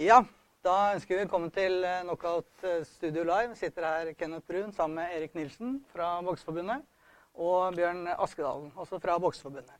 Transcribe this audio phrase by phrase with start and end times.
[0.00, 0.22] Ja,
[0.64, 3.52] da ønsker vi velkommen til eh, Knockout eh, Studio Live.
[3.60, 6.80] Sitter her Kenneth Brun sammen med Erik Nilsen fra Bokseforbundet
[7.36, 9.76] og Bjørn Askedalen, også fra Bokseforbundet.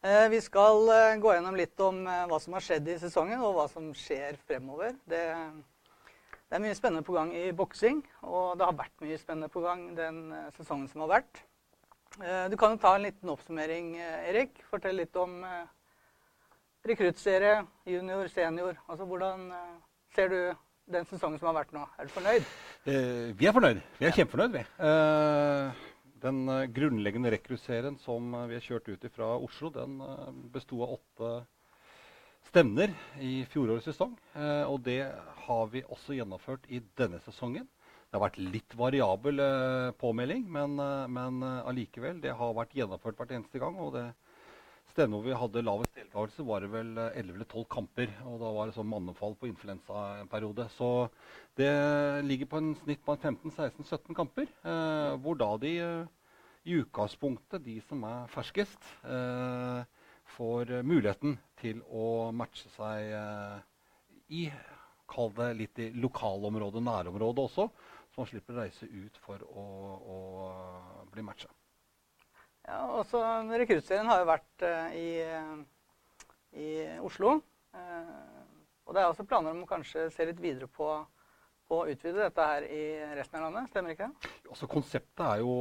[0.00, 0.88] Eh, Vi skal
[1.20, 4.96] gå gjennom litt om hva som har skjedd i sesongen, og hva som skjer fremover.
[5.04, 5.22] Det,
[6.48, 9.68] det er mye spennende på gang i boksing, og det har vært mye spennende på
[9.68, 11.44] gang den sesongen som har vært.
[12.48, 14.64] Du kan jo ta en liten oppsummering, Erik.
[14.72, 15.42] Fortell litt om
[16.86, 18.78] rekruttserie, junior, senior.
[18.88, 19.76] Altså, hvordan eh,
[20.14, 20.38] ser du
[20.92, 21.84] den sesongen som har vært nå?
[21.98, 22.48] Er du fornøyd?
[22.88, 23.82] Eh, vi er fornøyd.
[23.98, 24.64] Vi er kjempefornøyd, vi.
[24.88, 25.84] Eh,
[26.24, 29.98] den eh, grunnleggende rekruttserien som vi har kjørt ut fra Oslo, den
[30.52, 31.32] besto av åtte
[32.48, 34.14] stevner i fjorårets sesong.
[34.34, 35.02] Eh, og det
[35.48, 37.68] har vi også gjennomført i denne sesongen.
[38.08, 39.42] Det har vært litt variabel
[40.00, 40.78] påmelding, men,
[41.12, 42.22] men allikevel.
[42.22, 43.76] Det har vært gjennomført hvert eneste gang.
[43.76, 44.06] og det
[44.98, 48.14] stevnet hvor vi hadde lavest deltakelse, var det vel eh, 11 eller 12 kamper.
[48.26, 50.66] Og da var det sånn mannefall på influensaperiode.
[50.74, 50.88] Så
[51.58, 51.70] det
[52.26, 54.48] ligger på en snitt på en 15-16-17 kamper.
[54.66, 56.32] Eh, hvor da de eh,
[56.66, 59.84] i utgangspunktet, de som er ferskest, eh,
[60.34, 63.62] får eh, muligheten til å matche seg eh,
[64.34, 64.48] i
[65.08, 67.64] Kall det litt i lokalområdet, nærområdet også.
[68.12, 69.64] Så man slipper å reise ut for å,
[70.04, 70.18] å
[71.14, 71.48] bli matcha.
[72.68, 73.20] Ja, også
[73.56, 75.60] Rekruttserien har jo vært eh, i, eh,
[76.60, 76.72] i
[77.04, 77.38] Oslo.
[77.72, 78.42] Eh,
[78.84, 80.90] og det er også planer om å kanskje se litt videre på,
[81.68, 82.82] på å utvide dette her i
[83.16, 83.72] resten av landet.
[83.72, 84.32] Stemmer ikke det?
[84.48, 85.56] Altså Konseptet er jo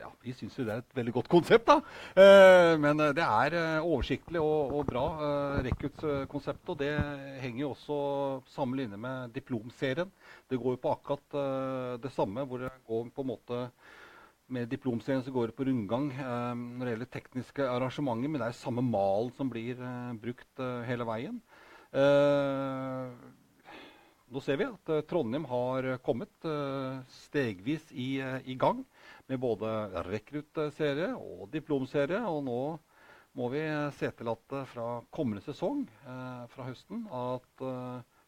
[0.00, 1.80] Ja, vi syns jo det er et veldig godt konsept, da.
[2.80, 5.04] Men det er oversiktlig og, og bra,
[5.64, 6.72] Rekrutt-konseptet.
[6.72, 6.94] Og det
[7.44, 7.98] henger jo også
[8.52, 10.12] samme linje med diplomserien.
[10.48, 13.68] Det går jo på akkurat det samme, hvor det går på en måte
[14.52, 18.50] med diplomserien så går det på rundgang eh, når det gjelder tekniske arrangementer, men det
[18.50, 21.40] er samme malen som blir eh, brukt eh, hele veien.
[21.96, 23.10] Eh,
[24.26, 28.84] nå ser vi at eh, Trondheim har kommet eh, stegvis i, i gang
[29.30, 29.72] med både
[30.10, 32.22] rekruttserie og diplomserie.
[32.30, 32.60] Og nå
[33.36, 33.66] må vi
[33.98, 35.82] se til at fra kommende sesong,
[36.48, 37.64] fra høsten, at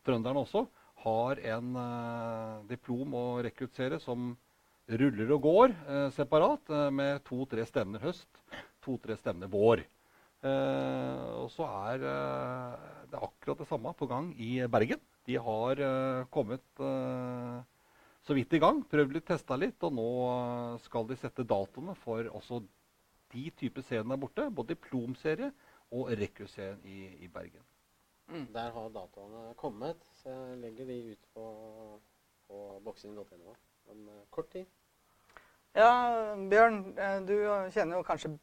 [0.04, 0.66] trønderne også
[1.00, 1.70] har en
[2.68, 4.34] diplom- og rekruttserie som
[4.88, 8.28] ruller og går eh, separat, eh, med to-tre stevner høst,
[8.84, 9.84] to-tre stevner vår.
[10.38, 15.00] Eh, og så er eh, det akkurat det samme på gang i Bergen.
[15.28, 17.58] De har eh, kommet eh,
[18.24, 20.08] så vidt i gang, prøvd litt, testa litt, og nå
[20.84, 22.62] skal de sette datoene for også
[23.32, 24.48] de typer seriene der borte.
[24.52, 25.50] Både diplomserie
[25.96, 27.64] og rekruttserien i, i Bergen.
[28.52, 31.46] Der har dataene kommet, så jeg legger de ut på,
[32.48, 33.56] på boksing.no
[33.92, 34.66] om eh, kort tid.
[35.76, 37.34] Ja, Bjørn, eh, du
[37.74, 38.34] kjenner jo kanskje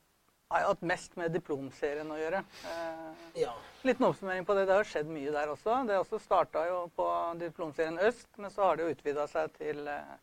[0.54, 2.44] har jo hatt mest med diplomserien å gjøre.
[2.70, 3.56] Eh, Ja.
[3.84, 4.68] Liten oppsummering på det.
[4.70, 5.82] Det har skjedd mye der også.
[5.88, 7.08] Det også starta jo på
[7.42, 10.16] diplomserien Øst, men så har det jo utvida seg til eh,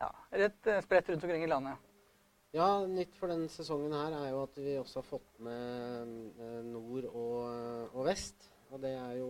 [0.00, 1.76] ja, rett spredt rundt omkring i landet.
[2.56, 6.38] Ja, nytt for denne sesongen her er jo at vi også har fått med
[6.70, 8.48] nord og, og vest.
[8.72, 9.28] Og det er jo,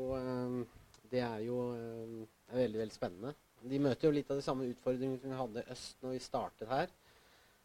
[1.10, 3.34] det er jo er veldig, veldig spennende.
[3.62, 6.22] De møter jo litt av de samme utfordringene som vi hadde i øst når vi
[6.22, 6.94] startet her.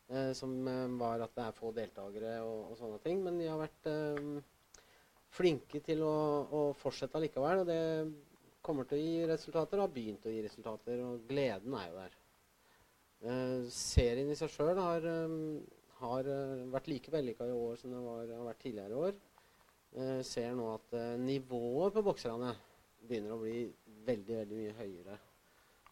[0.09, 3.21] eh, som eh, var at det er få deltakere og, og sånne ting.
[3.23, 4.41] Men de har vært eh,
[5.33, 6.17] flinke til å,
[6.49, 7.63] å fortsette allikevel.
[7.63, 7.81] Og det
[8.63, 11.01] kommer til å gi resultater, og har begynt å gi resultater.
[11.05, 12.19] Og gleden er jo der.
[13.23, 15.35] Eh, serien i seg sjøl har, eh,
[16.01, 19.21] har eh, vært like vellykka i år som det var, har vært tidligere i år.
[20.25, 22.47] Ser nå at nivået på bokserne
[23.05, 23.67] begynner å bli
[24.07, 25.17] veldig, veldig mye høyere.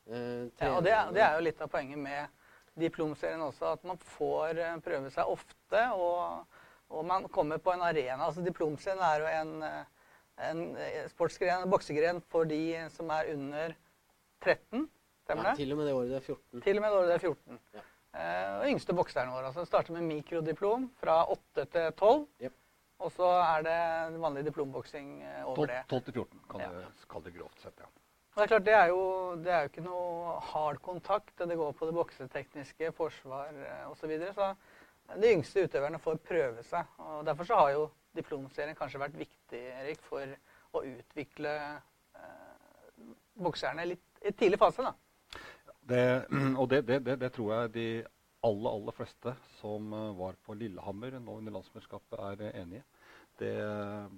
[0.10, 2.28] Eh, Ja, og det, er- det er jo litt av poenget med
[2.80, 6.46] diplomserien også, at man får eh, prøve seg ofte, og,
[6.90, 8.26] og man kommer på en arena.
[8.26, 9.86] Altså Diplomserien er jo en, eh,
[10.50, 10.64] en
[11.12, 13.76] sportsgren, en boksegren for de som er under
[14.42, 14.88] 13.
[15.24, 16.62] Stemmer ja, til og med det året det er 14.
[16.66, 17.60] Til og med det året det er 14.
[17.78, 17.84] Ja.
[18.12, 19.46] Eh, og yngste bokseren vår.
[19.52, 22.26] altså Starter med mikrodiplom fra 8 til 12.
[22.42, 22.56] Yep.
[23.02, 23.78] Og så er det
[24.22, 25.14] vanlig diplomboksing
[25.46, 25.84] over over det.
[25.90, 26.68] 12 til 14 kan Ja.
[26.74, 27.74] du kalle det grovt sett.
[27.80, 27.86] ja.
[28.32, 29.00] Det er klart, det er, jo,
[29.44, 31.34] det er jo ikke noe hard kontakt.
[31.36, 34.00] Det går på det boksetekniske, forsvar eh, osv.
[34.00, 36.94] Så, videre, så de yngste utøverne får prøve seg.
[37.04, 40.32] og Derfor så har jo diplomserien kanskje vært viktig Erik, for
[40.72, 43.04] å utvikle eh,
[43.44, 44.88] bokserne litt i tidlig fase.
[44.88, 44.96] da.
[45.92, 46.02] Det,
[46.62, 47.88] og det, det, det, tror jeg de
[48.48, 52.88] aller, aller fleste som eh, var på Lillehammer nå under landsmesterskapet, er enige enig i.
[53.42, 53.56] Det,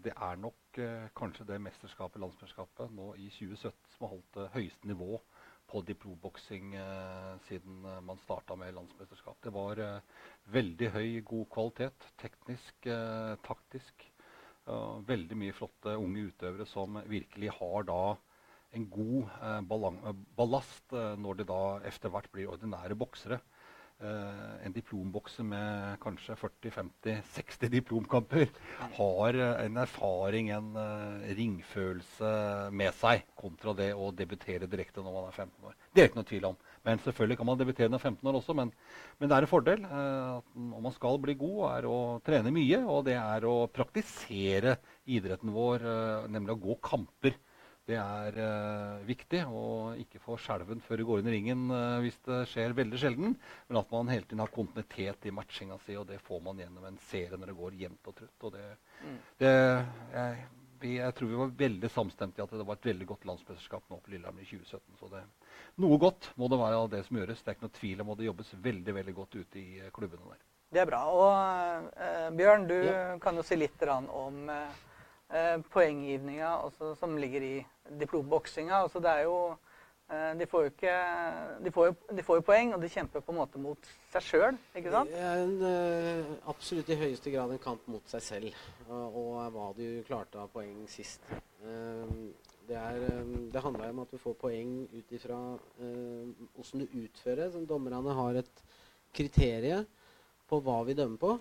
[0.04, 4.50] det er nok eh, kanskje det mesterskapet, landsmesterskapet, nå i 2017 som har holdt det
[4.58, 5.22] høyeste nivå
[5.74, 9.40] på diploboksing eh, siden eh, man starta med landsmesterskap.
[9.44, 12.10] Det var eh, veldig høy, god kvalitet.
[12.22, 14.10] Teknisk, eh, taktisk.
[14.64, 18.14] Veldig mye flotte unge utøvere som virkelig har da
[18.78, 19.34] en god
[19.68, 19.98] ballang,
[20.38, 21.58] ballast når de da
[21.90, 23.42] etter hvert blir ordinære boksere.
[24.01, 28.50] Uh, en diplombokse med kanskje 40-50-60 diplomkamper
[28.98, 32.31] har uh, en erfaring, en uh, ringfølelse
[32.75, 35.78] med seg, kontra det å debutere direkte når man er 15 år.
[35.94, 36.60] Det er ikke noe tvil om.
[36.84, 38.57] Men selvfølgelig kan man debutere når man er 15 år også.
[38.60, 38.74] Men,
[39.22, 39.88] men det er en fordel.
[39.88, 44.75] om man skal bli god, er å trene mye, og det er å praktisere
[45.06, 45.88] idretten vår,
[46.34, 47.39] nemlig å gå kamper.
[47.84, 49.64] Det er uh, viktig å
[50.00, 53.34] ikke få skjelven før du går inn i ringen uh, hvis det skjer veldig sjelden.
[53.68, 56.86] Men at man hele tiden har kontinuitet i matchinga si, og det får man gjennom
[56.88, 58.46] en serie når det går jevnt og trutt.
[58.48, 58.64] Og det,
[59.02, 59.18] mm.
[59.44, 59.52] det,
[60.14, 60.46] jeg,
[60.94, 64.00] jeg, tror vi var veldig samstemte i at det var et veldig godt landsmesterskap nå
[64.00, 65.02] på Lillehammer i 2017.
[65.02, 65.26] Så det,
[65.84, 67.44] noe godt må det være av det som gjøres.
[67.44, 69.92] Det er ikke noe tvil om at det jobbes veldig veldig godt ute i eh,
[69.92, 70.48] klubbene der.
[70.74, 71.04] Det er bra.
[71.12, 73.04] Og uh, Bjørn, du ja.
[73.22, 74.40] kan jo si litt om
[75.74, 76.50] poenggivninga
[77.00, 77.54] som ligger i
[78.00, 78.84] diplomboksinga.
[78.86, 79.38] Altså det er jo
[80.12, 80.98] eh, de får ikke
[81.66, 84.28] de får jo, de får jo, poeng, og de kjemper på en måte mot seg
[84.28, 84.60] sjøl?
[84.76, 89.56] Det er en, uh, absolutt i høyeste grad en kamp mot seg selv, og, og
[89.56, 91.26] hva du klarte av poeng sist.
[91.64, 93.08] Det, er,
[93.52, 95.40] det handla om at du får poeng ut ifra
[96.60, 97.50] åssen du utfører.
[97.52, 98.64] Så dommerne har et
[99.16, 99.88] kriterium
[100.50, 101.34] på hva vi dømmer på.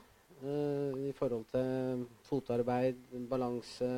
[0.43, 2.99] I forhold til fotarbeid,
[3.31, 3.89] balanse,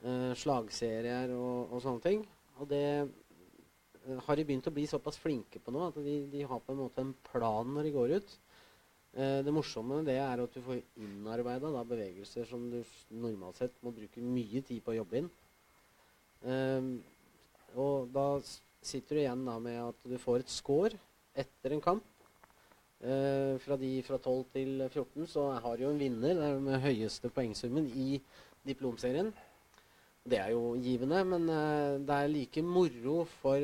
[0.00, 2.22] eh, slagserier og, og, sånne ting.
[2.58, 6.44] Og det eh, har de begynt å bli såpass flinke på nå at de, de,
[6.48, 8.36] har på en måte en plan når de går ut.
[9.18, 12.80] Eh, det morsomme det er at du får innarbeida bevegelser som du
[13.12, 15.30] normalt sett må bruke mye tid på å jobbe inn.
[16.48, 16.92] Eh,
[17.76, 18.30] og da
[18.80, 20.96] sitter du igjen da med at du får et score
[21.38, 22.06] etter en kamp.
[22.98, 26.34] Uh, fra de fra 12 til 14 så har jo en vinner.
[26.34, 28.16] Det er den høyeste poengsummen i
[28.66, 29.30] diplomserien.
[30.28, 33.62] Det er jo givende, men eh, det er like moro for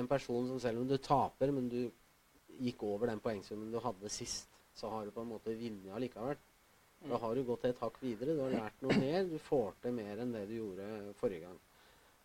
[0.00, 1.90] en person som selv om du taper, men du
[2.56, 6.38] gikk over den poengsummen du hadde sist, så har du på en måte vunnet allikevel.
[7.04, 8.34] Da har du gått et hakk videre.
[8.34, 9.26] Du har lært noe mer.
[9.28, 10.86] Du får til mer enn det du gjorde
[11.20, 11.58] forrige gang.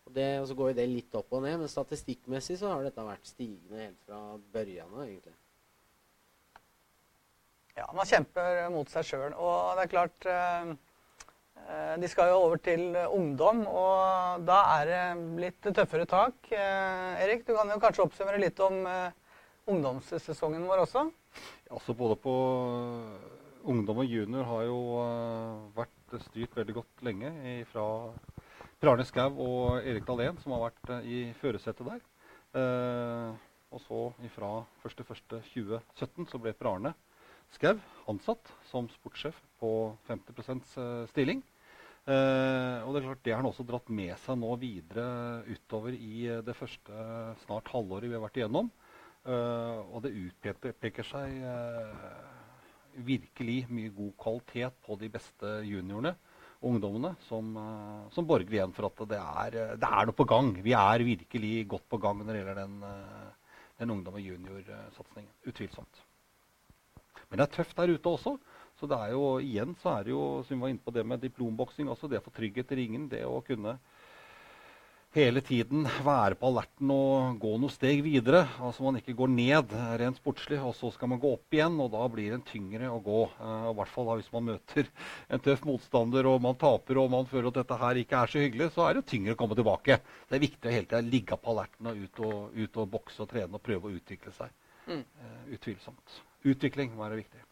[0.06, 2.86] Og, det, og så går jo det litt opp og ned, men statistikkmessig så har
[2.86, 4.22] dette vært stigende helt fra
[4.54, 5.36] børjan egentlig.
[7.78, 9.36] Ja, man kjemper mot seg sjøl.
[9.36, 10.72] Og det er klart uh
[11.70, 15.02] Eh, de skal jo over til ungdom, og da er det
[15.44, 16.34] litt tøffere tak.
[16.50, 19.12] Eh, Erik, du kan jo kanskje oppsummere litt om eh,
[19.70, 21.06] ungdomssesongen vår også?
[21.68, 22.32] Ja, Altså Både på
[23.62, 24.78] ungdom og junior har jo
[25.76, 27.30] vært styrt veldig godt lenge
[27.70, 27.84] fra
[28.82, 32.02] Per Arne Skau og Erik Dahlén, som har vært i førersetet der.
[33.70, 34.00] og så
[34.34, 34.50] fra
[34.82, 36.92] 1.1.2017 så ble Per Arne
[37.52, 37.76] Skau
[38.10, 39.72] ansatt som sportssjef på
[40.08, 40.76] 50%
[41.12, 41.42] stilling.
[42.02, 45.94] Uh, og Det er klart det har han også dratt med seg nå videre utover
[45.94, 47.04] i uh, det første
[47.44, 48.72] snart halvåret vi har vært igjennom.
[49.22, 51.38] Uh, og det utpeker seg
[53.06, 56.16] virkelig mye god kvalitet på de beste juniorene
[56.58, 57.54] og ungdommene som,
[58.12, 60.52] som borger igjen for at det er, det er, noe på gang.
[60.62, 62.76] Vi er virkelig godt på gang når det gjelder den,
[63.80, 65.32] den ungdom- og juniorsatsingen.
[65.48, 66.04] Utvilsomt.
[67.32, 68.36] Men det er tøft der ute også.
[68.76, 71.04] Så det er jo, igjen så er det jo, som vi var inne på det
[71.08, 73.78] med diplomboksing, også det å få trygghet i ringen, det å kunne
[75.12, 78.46] hele tiden være på alerten og gå noen steg videre.
[78.64, 81.76] Altså man ikke går ned rent sportslig, og så skal man gå opp igjen.
[81.84, 83.20] Og da blir det tyngre å gå.
[83.36, 84.88] Uh, I hvert fall hvis man møter
[85.28, 88.44] en tøff motstander og man taper og man føler at dette her ikke er så
[88.44, 90.00] hyggelig, så er det tyngre å komme tilbake.
[90.28, 93.24] Det er viktig å hele tida ligge på alerten og ut og, ut og bokse
[93.24, 94.60] og trene og prøve å utvikle seg.
[94.88, 95.04] Mm.
[95.04, 96.22] Uh, utvilsomt.
[96.48, 97.42] Utvikling være viktig.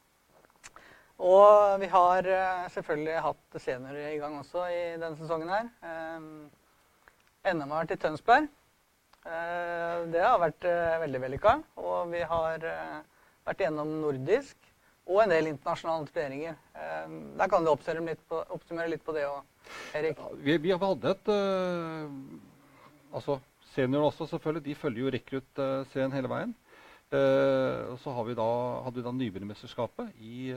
[1.20, 5.68] Og vi har eh, selvfølgelig hatt seniorer i gang også i denne sesongen her.
[5.84, 8.48] Eh, NM har vært i Tønsberg.
[9.28, 10.64] Eh, det har vært
[11.04, 11.54] veldig vellykka.
[11.84, 14.56] Og vi har vært gjennom nordisk
[15.10, 16.56] og en del internasjonale turneringer.
[17.36, 19.40] Der kan du oppsummere litt på, oppsummere litt på det òg,
[19.98, 20.20] Erik.
[20.20, 21.30] Ja, vi, vi, hadde et
[23.10, 23.40] Altså
[23.72, 24.64] seniorer også, selvfølgelig.
[24.68, 26.54] De følger jo rekruttserien hele veien.
[27.10, 28.46] Uh, så vi da,
[28.84, 30.52] hadde vi da nybegynnermesterskapet i,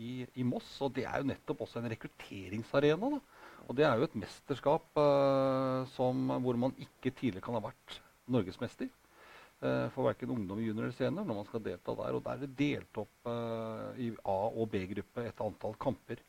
[0.00, 0.68] i, i, Moss.
[0.80, 3.10] Og det er jo nettopp også en rekrutteringsarena.
[3.18, 3.50] Da.
[3.68, 8.00] Og det er jo et mesterskap uh, som, hvor man ikke tidligere kan ha vært
[8.32, 8.88] norgesmester.
[9.60, 12.16] Uh, for verken ungdom, junior eller senior når man skal delta der.
[12.16, 13.32] Og der er det delt opp
[14.00, 16.24] i A- og B-gruppe et antall kamper.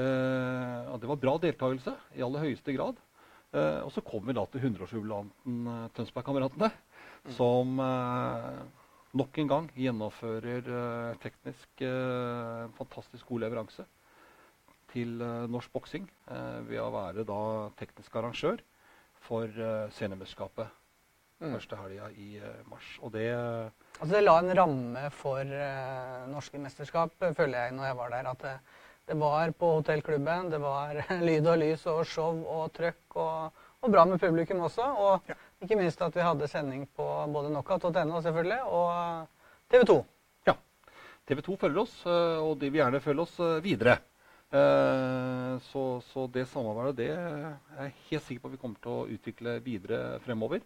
[0.00, 2.96] og det var bra deltakelse i aller høyeste grad.
[3.52, 7.32] og så kom vi da til 100-årsjubilanten Tønsberg-kameratene, mm.
[7.36, 7.76] som
[9.14, 13.86] nok en gang gjennomfører uh, teknisk uh, fantastisk god leveranse.
[14.90, 18.58] til eh, norsk boksing eh, ved å være da teknisk arrangør
[19.22, 20.66] for uh, seniormesterskapet
[21.40, 21.54] Mm.
[21.54, 22.98] første helga i eh, mars.
[23.00, 27.86] Og det Altså Det la en ramme for eh, norske mesterskap, eh, føler jeg, når
[27.86, 28.28] jeg var der.
[28.28, 28.52] At det,
[29.08, 33.16] det var på hotellklubben, det var lyd og lys og show og trøkk.
[33.16, 34.86] Og, og bra med publikum også.
[35.00, 35.32] Og
[35.64, 39.26] ikke minst at vi hadde sending på både knockout.no selvfølgelig, og
[39.72, 39.98] TV 2.
[40.48, 40.54] Ja.
[41.28, 43.98] TV 2 følger oss, eh, og de vil gjerne følge oss eh, videre.
[44.50, 45.82] Eh, Så,
[46.12, 49.58] så det samarbeidet det er jeg helt sikker på at vi kommer til å utvikle
[49.62, 50.62] videre fremover.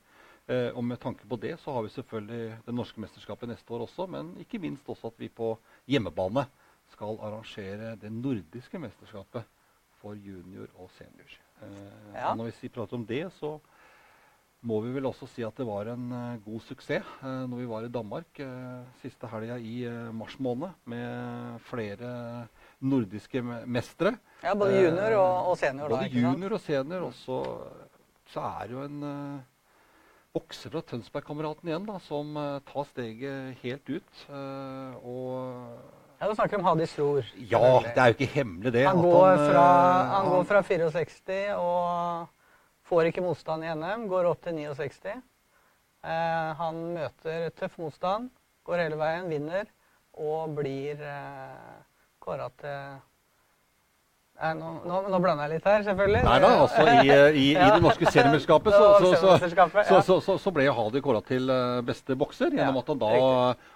[0.47, 3.87] Eh, Og med tanke på det så har vi selvfølgelig det norske mesterskapet neste år
[3.89, 5.55] også, men ikke minst også at vi på
[5.91, 6.47] hjemmebane
[6.93, 9.45] skal arrangere det nordiske mesterskapet
[10.05, 11.33] for junior og senior.
[11.65, 12.31] Eh, Ja.
[12.33, 13.55] og Når vi prater om det, så
[14.65, 17.67] må vi vel også si at det var en eh, god suksess uh, når vi
[17.69, 18.39] var i Danmark
[19.03, 19.75] siste helga i
[20.13, 22.47] mars måned med flere
[22.81, 24.15] nordiske me- mestere.
[24.43, 25.89] Ja, Både junior og, og senior.
[25.89, 26.39] da, Både ikke sant?
[26.39, 27.05] junior og senior.
[27.09, 27.41] Og så,
[28.41, 29.45] er det jo en
[30.35, 32.33] bokser fra Tønsberg-kameraten igjen da, som
[32.67, 34.25] tar steget helt ut.
[35.05, 35.77] og
[36.21, 37.25] Ja, Du snakker om Hadis Ror.
[37.37, 38.87] ja, det er jo ikke hemmelig, det.
[38.87, 39.67] Han går, eh, fra,
[40.15, 42.29] han går fra 64 og
[42.89, 44.09] får ikke motstand i NM.
[44.09, 45.17] Går opp til 69.
[46.05, 48.31] Eh, han møter tøff motstand,
[48.65, 49.67] går hele veien, vinner
[50.21, 51.83] og blir eh,
[52.21, 53.03] kåra til
[54.35, 56.21] Nei, nå, nå, nå blander jeg litt her, selvfølgelig.
[56.27, 57.69] Nei da, altså i, i, ja.
[57.69, 60.01] i det norske seriemesterskapet så, så, så, så, ja.
[60.03, 63.13] så, så, så ble Hadi kåra til eh, beste bokser gjennom Ja, at han da
[63.21, 63.69] eh,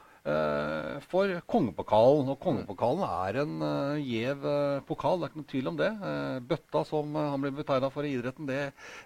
[1.10, 2.28] får kongepokalen.
[2.32, 5.88] Og kongepokalen er en uh, gjev eh, pokal, det er ikke noe tvil om det.
[6.10, 8.60] Eh, bøtta som eh, han ble betegna for i idretten, det,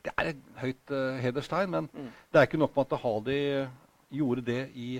[0.06, 1.70] det er et høyt hederstegn.
[1.76, 2.08] Men Mm.
[2.32, 3.40] det er ikke nok med at Hadi
[4.18, 4.90] gjorde det i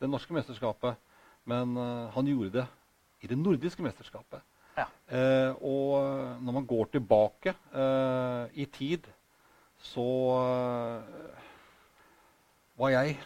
[0.00, 0.96] det norske mesterskapet,
[1.44, 2.66] men eh, han gjorde det
[3.22, 4.40] i det nordiske mesterskapet.
[4.78, 4.86] Ja.
[5.12, 9.04] Eh, og når man går tilbake eh, i tid,
[9.82, 10.06] så
[10.40, 11.40] eh,
[12.80, 13.18] var jeg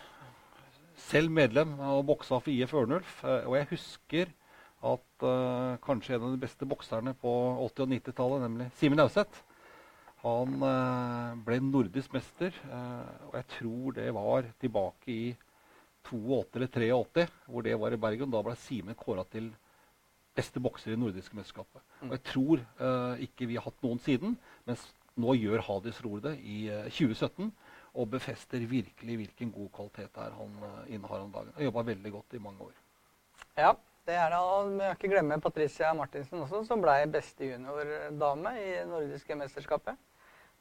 [1.08, 3.18] selv medlem og boksa for IF Ørnulf.
[3.24, 4.30] Eh, og jeg husker
[4.84, 7.30] at uh, kanskje en av de beste bokserne på
[7.64, 9.38] 80- og 90-tallet, nemlig Simen Auseth,
[10.20, 12.52] han uh, ble nordisk mester.
[12.68, 15.22] Uh, og jeg tror det var tilbake i
[16.04, 18.32] 82 eller 83, hvor det var i Bergen.
[18.34, 19.48] Da ble Simen kåra til
[20.36, 21.80] beste bokser i det nordiske mesterskapet.
[22.04, 22.62] Og jeg tror
[23.22, 24.34] ikke vi har hatt noen siden,
[24.66, 24.82] mens
[25.20, 27.50] nå gjør Hadis Ror det i eh, 2017
[27.94, 31.52] og befester virkelig hvilken god kvalitet det er han eh, innehar om dagen.
[31.56, 32.72] Har jobba veldig godt i mange år.
[33.56, 33.74] Ja,
[34.06, 34.40] det er det.
[34.40, 40.00] Og vi må ikke glemme Patricia Martinsen også, som ble beste juniordame i nordiske mesterskapet.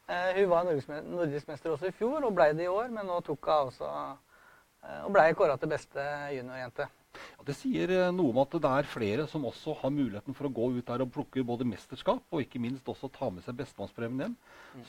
[0.09, 3.21] Eh, hun var nordisk, mester også i fjor, og ble det i år, men nå
[3.23, 6.03] tok hun også eh, og ble kåra til beste
[6.35, 6.89] juniorjente.
[7.13, 10.49] Ja, det sier eh, noe om at det er flere som også har muligheten for
[10.49, 13.57] å gå ut der og plukke både mesterskap og ikke minst også ta med seg
[13.59, 14.37] bestemannspremien hjem.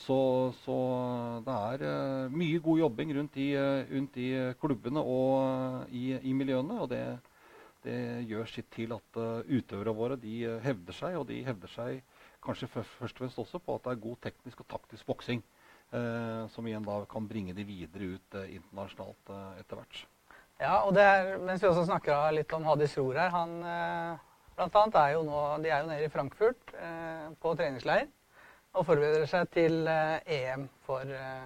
[0.00, 0.16] Så,
[0.62, 0.76] så
[1.44, 4.28] det er uh, mye god jobbing rundt i, eh, rundt i
[4.60, 6.80] klubbene og i, i miljøene.
[6.84, 7.02] Og det,
[7.84, 7.98] det
[8.30, 12.00] gjør sitt til at uh, utøverne våre de hevder seg, og de hevder seg
[12.44, 15.44] kanskje først og fremst også på at det er god teknisk og taktisk boksing.
[15.94, 20.04] Uh, som igjen da kan bringe de videre ut internasjonalt etter hvert.
[20.62, 24.22] Ja, og det er, mens vi også snakker litt om Hadis Ror her, han eh,
[24.54, 28.06] blant annet er jo nå, de er jo nede i Frankfurt eh, på treningsleir
[28.74, 31.44] og forbereder seg til eh, EM for, eh,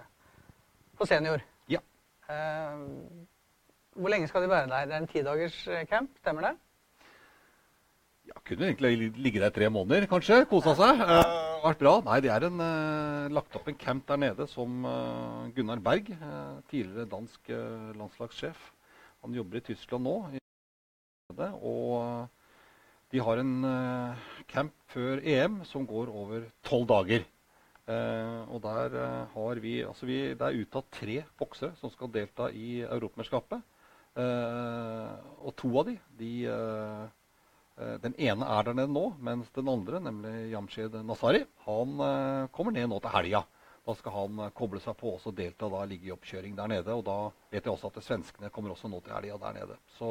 [0.96, 1.44] for senior.
[1.72, 1.80] Ja.
[3.98, 4.88] Hvor lenge skal de være der?
[4.88, 6.54] Det er en tidagers camp, stemmer det?
[8.28, 10.42] Ja, kunne egentlig ligge der tre måneder, kanskje.
[10.50, 11.00] Kosa seg.
[11.00, 11.94] Uh, vært bra.
[12.04, 16.10] Nei, det er en, uh, lagt opp en camp der nede som uh, Gunnar Berg,
[16.68, 17.48] tidligere dansk
[17.96, 18.68] landslagssjef.
[19.24, 20.14] Han jobber i Tyskland nå.
[21.38, 22.28] Og eh,
[23.12, 27.26] de har en eh, camp før EM som går over tolv dager.
[27.88, 28.96] Eh, og der
[29.34, 33.74] har vi Altså vi, det er uttatt tre boksere som skal delta i Europamesterskapet.
[34.18, 36.30] Og to av de, de
[38.02, 42.88] Den ene er der nede nå, mens den andre, nemlig Jamshed Nasari, han kommer ned
[42.90, 43.44] nå til helga.
[43.88, 46.92] Da skal han eh, koble seg på og delta da ligge i oppkjøring der nede.
[46.92, 47.16] Og da
[47.48, 49.78] vet jeg også at svenskene kommer også nå til helga der nede.
[49.96, 50.10] Så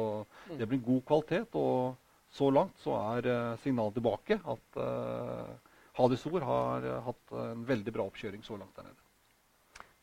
[0.50, 1.54] det blir god kvalitet.
[1.54, 1.94] Og
[2.34, 5.54] så langt så er eh, signalet tilbake at uh,
[5.96, 9.04] Hadisor har eh, hatt en veldig bra oppkjøring så langt der nede.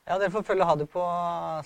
[0.05, 1.03] Ja, dere får følge Hadi på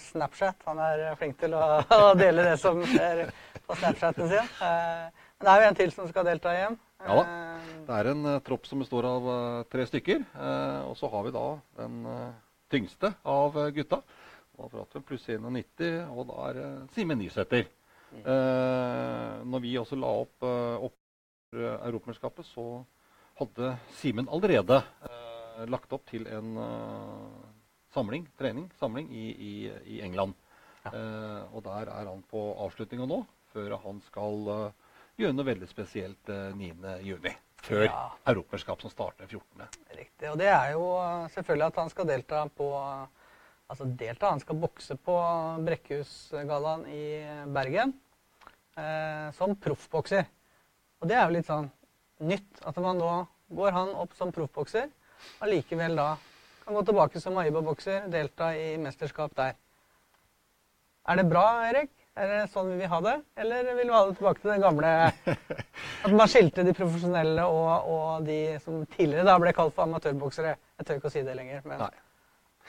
[0.10, 0.62] Snapchat.
[0.66, 1.64] Han er flink til å,
[2.10, 3.26] å dele det som skjer
[3.68, 4.54] på Snapchaten sin.
[5.40, 6.74] Men det er jo en til som skal delta igjen.
[7.00, 7.24] Ja da.
[7.24, 10.26] Eh, Det er en uh, tropp som består av uh, tre stykker.
[10.36, 11.46] Uh, og så har vi da
[11.80, 12.02] den
[12.70, 14.02] tyngste av gutta.
[14.60, 17.70] Da prater vi pluss 91, og da er uh, Simen Nysæter.
[18.10, 20.96] Eh, når vi også la opp, uh, opp
[21.50, 22.66] for, Europamesterskapet, så
[23.40, 24.82] hadde Simen allerede
[25.70, 26.52] lagt opp til en
[27.94, 29.54] samling, trening, samling i, i,
[29.96, 30.36] i England.
[30.86, 30.92] Ja.
[30.94, 34.52] Eh, og der er han på avslutninga nå, før han skal
[35.20, 37.38] gjøre noe veldig spesielt eh, 9.6.
[37.60, 38.04] Før Ja.
[38.32, 39.66] europamesterskap som starter 14.
[39.98, 40.30] Riktig.
[40.32, 42.70] Og det er jo eh, selvfølgelig at han skal delta på
[43.70, 45.14] Altså delta, han skal bokse på
[45.62, 47.04] Brekkhusgallaen i
[47.54, 47.92] Bergen
[48.74, 50.26] eh, som proffbokser.
[50.98, 51.68] Og det er jo litt sånn
[52.26, 53.12] nytt at man nå
[53.54, 54.90] går han opp som proffbokser,
[55.38, 56.08] og likevel da
[56.64, 59.54] kan gå tilbake som Aiba-bokser, delta i mesterskap der.
[61.06, 61.94] Er det bra, Erik?
[62.20, 63.16] Er det sånn vi vil ha det?
[63.40, 64.90] Eller vil vi ha det tilbake til det gamle
[66.06, 70.56] At man skilte de profesjonelle og, og de som tidligere da ble kalt for amatørboksere?
[70.80, 71.64] Jeg tør ikke å si det lenger.
[71.68, 71.94] men Nei.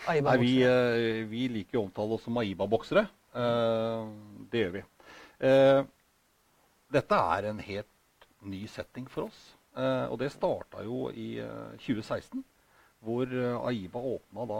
[0.09, 3.03] Nei, vi, eh, vi liker å omtale oss som Aiba-boksere.
[3.37, 4.07] Eh,
[4.53, 4.85] det gjør vi.
[5.51, 5.81] Eh,
[6.95, 9.41] dette er en helt ny setting for oss.
[9.77, 12.43] Eh, og det starta jo i eh, 2016,
[13.05, 14.59] hvor Aiva Aiba åpna da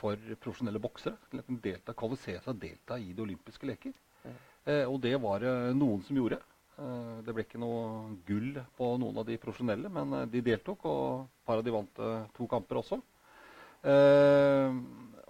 [0.00, 3.92] for profesjonelle boksere til å kunne kvalifisere seg og delta i de olympiske leker.
[4.68, 6.40] Eh, og det var det noen som gjorde.
[6.80, 10.84] Eh, det ble ikke noe gull på noen av de profesjonelle, men eh, de deltok,
[10.88, 13.00] og et par av de vant eh, to kamper også.
[13.80, 14.80] Eh,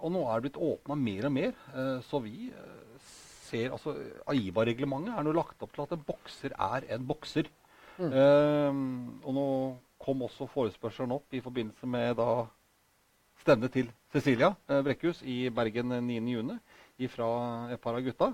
[0.01, 3.07] og nå er det blitt åpna mer og mer, eh, så vi eh,
[3.51, 3.95] ser altså
[4.31, 7.51] AIBA-reglementet er nå lagt opp til at en bokser er en bokser.
[8.01, 8.83] Eh,
[9.21, 9.47] og nå
[10.01, 12.45] kom også forespørselen opp i forbindelse med da
[13.41, 17.07] stevnet til Cecilia eh, Brekkhus i Bergen 9.6.
[17.13, 17.29] fra
[17.73, 18.31] et par av gutta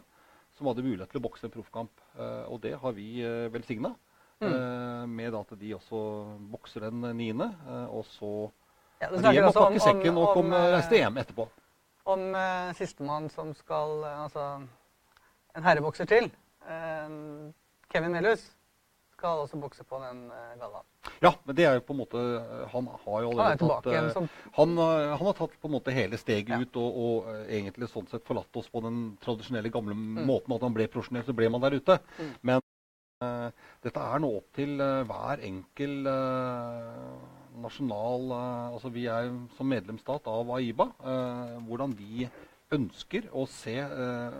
[0.57, 2.03] som hadde mulighet til å bokse en proffkamp.
[2.17, 3.95] Eh, og det har vi eh, velsigna.
[4.37, 5.09] Mm.
[5.09, 5.99] med at de også
[6.51, 7.47] bokser den niende,
[7.89, 8.51] og så
[9.01, 11.47] Ja, du men de må altså pakke sekken og komme eh, reise til EM etterpå.
[12.05, 14.61] om uh, sistemann som skal Altså
[15.57, 16.29] en herrebokser til.
[16.61, 17.49] Uh,
[17.89, 18.45] Kevin Melhus
[19.17, 20.85] skal også bokse på den uh, gallaen.
[21.23, 22.21] Ja, men det er jo på en måte
[22.73, 25.69] Han har jo er allerede han tatt eh, som han, eh, han har tatt på
[25.69, 26.59] en måte hele steget Ja.
[26.61, 30.65] ut og, og eh, egentlig sånn sett forlatt oss på den tradisjonelle gamle måten at
[30.67, 31.97] han ble profesjonell, så ble man der ute.
[32.19, 32.31] Mm.
[32.51, 32.61] Men
[33.25, 33.49] uh,
[33.83, 37.17] dette er nå opp til uh, hver enkel uh,
[37.61, 40.89] nasjonal eh, Altså vi er som medlemsstat av AIBA.
[41.01, 42.27] eh, hvordan vi
[42.75, 44.37] ønsker å se eh,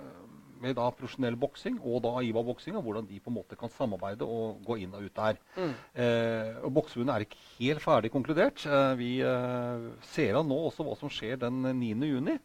[0.61, 4.25] med da profesjonell boksing og da AIBA-boksing, og hvordan de på en måte kan samarbeide
[4.25, 5.39] og gå inn og ut der.
[5.57, 5.73] Mm.
[6.03, 8.65] Eh, og Bokseforbundet er ikke helt ferdig konkludert.
[8.65, 11.93] Eh, vi eh, ser an nå også hva som skjer den 9.
[12.11, 12.37] juni.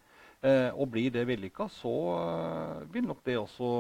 [0.43, 3.73] Eh, og blir det vellykka, så eh, vil nok det også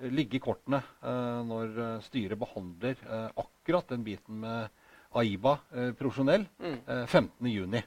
[0.00, 4.70] eh, ligge i kortene eh, når styret behandler eh, akkurat den biten med
[5.12, 5.56] AIBA
[5.98, 6.78] profesjonell Mm.
[6.86, 7.46] eh, 15.
[7.50, 7.82] juni.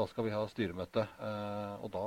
[0.00, 1.04] Da skal vi ha styremøte.
[1.20, 2.06] Eh, og da,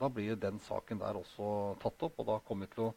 [0.00, 2.18] da blir den saken der også tatt opp.
[2.22, 2.94] Og da kommer vi til å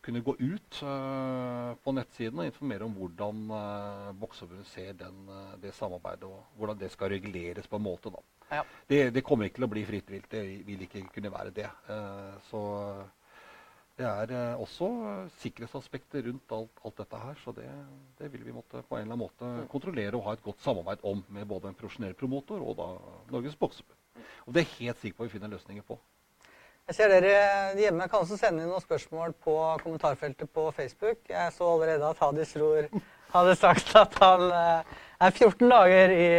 [0.00, 5.26] kunne gå ut eh, på nettsiden og informere om hvordan uh, Bokseforbundet ser den,
[5.60, 8.14] det samarbeidet, og hvordan det skal reguleres på en måte.
[8.50, 8.64] Ja.
[8.88, 10.30] Det, det kommer ikke til å bli fritt vilt.
[10.32, 11.68] Det vil ikke kunne være det.
[11.92, 12.62] Eh, så
[14.00, 14.88] det er eh, også
[15.42, 17.40] sikkerhetsaspekter rundt alt, alt dette her.
[17.44, 17.66] Så det,
[18.18, 21.04] det vil vi måtte på en eller annen måte kontrollere og ha et godt samarbeid
[21.10, 22.88] om med både en profesjonell promotor og da
[23.34, 23.98] Norges Bokseforbund.
[24.46, 25.98] Og det er helt sikker på vi finner løsninger på.
[26.90, 31.20] Jeg ser dere hjemme kan også sende inn noen spørsmål på kommentarfeltet på Facebook.
[31.30, 32.88] Jeg så allerede at Hadis Ror
[33.34, 36.30] hadde sagt at han eh, er 14 dager i,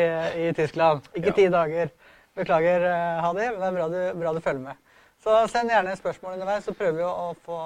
[0.47, 1.37] i Tyskland, ikke Ja.
[1.37, 1.93] 10 dager.
[2.35, 4.90] Beklager, eh, Hadi, men det er bra du, bra du følger med.
[5.21, 7.57] Så send gjerne spørsmål underveis, så prøver vi å, få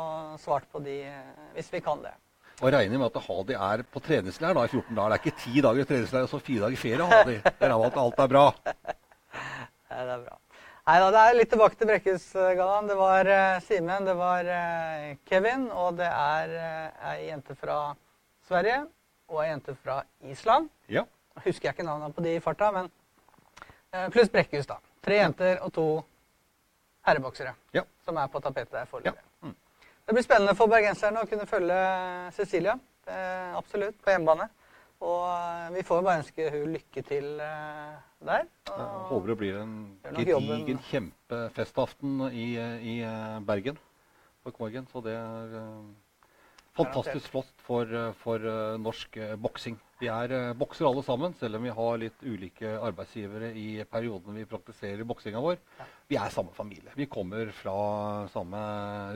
[0.43, 2.11] svart på de eh, hvis vi kan det.
[2.59, 5.13] Og regner med at Hadi er på treningsleir da i 14 dager.
[5.13, 7.07] Det er ikke ti dager treningsleir og så fire dager ferie.
[7.11, 7.35] Hadi.
[7.45, 8.47] Det er av at alt er bra.
[9.85, 10.33] Ja, det er bra.
[10.89, 12.87] Nei da, det er litt tilbake til Brekkhusgallaen.
[12.89, 16.55] Det var eh, Simen, det var eh, Kevin, og det er
[17.13, 17.77] ei jente fra
[18.49, 18.81] Sverige
[19.31, 20.67] og ei jente fra Island.
[20.91, 21.05] Ja.
[21.45, 22.91] Husker jeg ikke navnene på de i farta, men
[24.11, 24.81] pluss Brekkhus, da.
[25.05, 25.87] Tre jenter og to
[27.05, 27.83] herreboksere Ja.
[28.05, 29.13] som er på tapetet der ja.
[29.43, 29.55] Mm.
[30.05, 32.79] Det blir spennende for bergenserne å kunne følge Cecilia.
[33.07, 34.49] Eh, absolutt, på hjemmebane.
[35.01, 38.45] Og eh, vi får bare ønske hun lykke til eh, der.
[38.65, 43.77] Jeg Og- håper det blir en gedigen kjempefestaften i, i eh, Bergen
[44.43, 44.87] på Kvargen.
[44.91, 46.29] Så det er eh,
[46.77, 49.77] fantastisk flott for, eh, for eh, norsk eh, boksing.
[50.01, 54.41] Vi er uh, boksere alle sammen, selv om vi har litt ulike arbeidsgivere i periodene
[54.41, 55.62] vi praktiserer boksinga vår.
[56.12, 56.91] Vi er samme familie.
[56.99, 57.77] Vi kommer fra
[58.34, 58.60] samme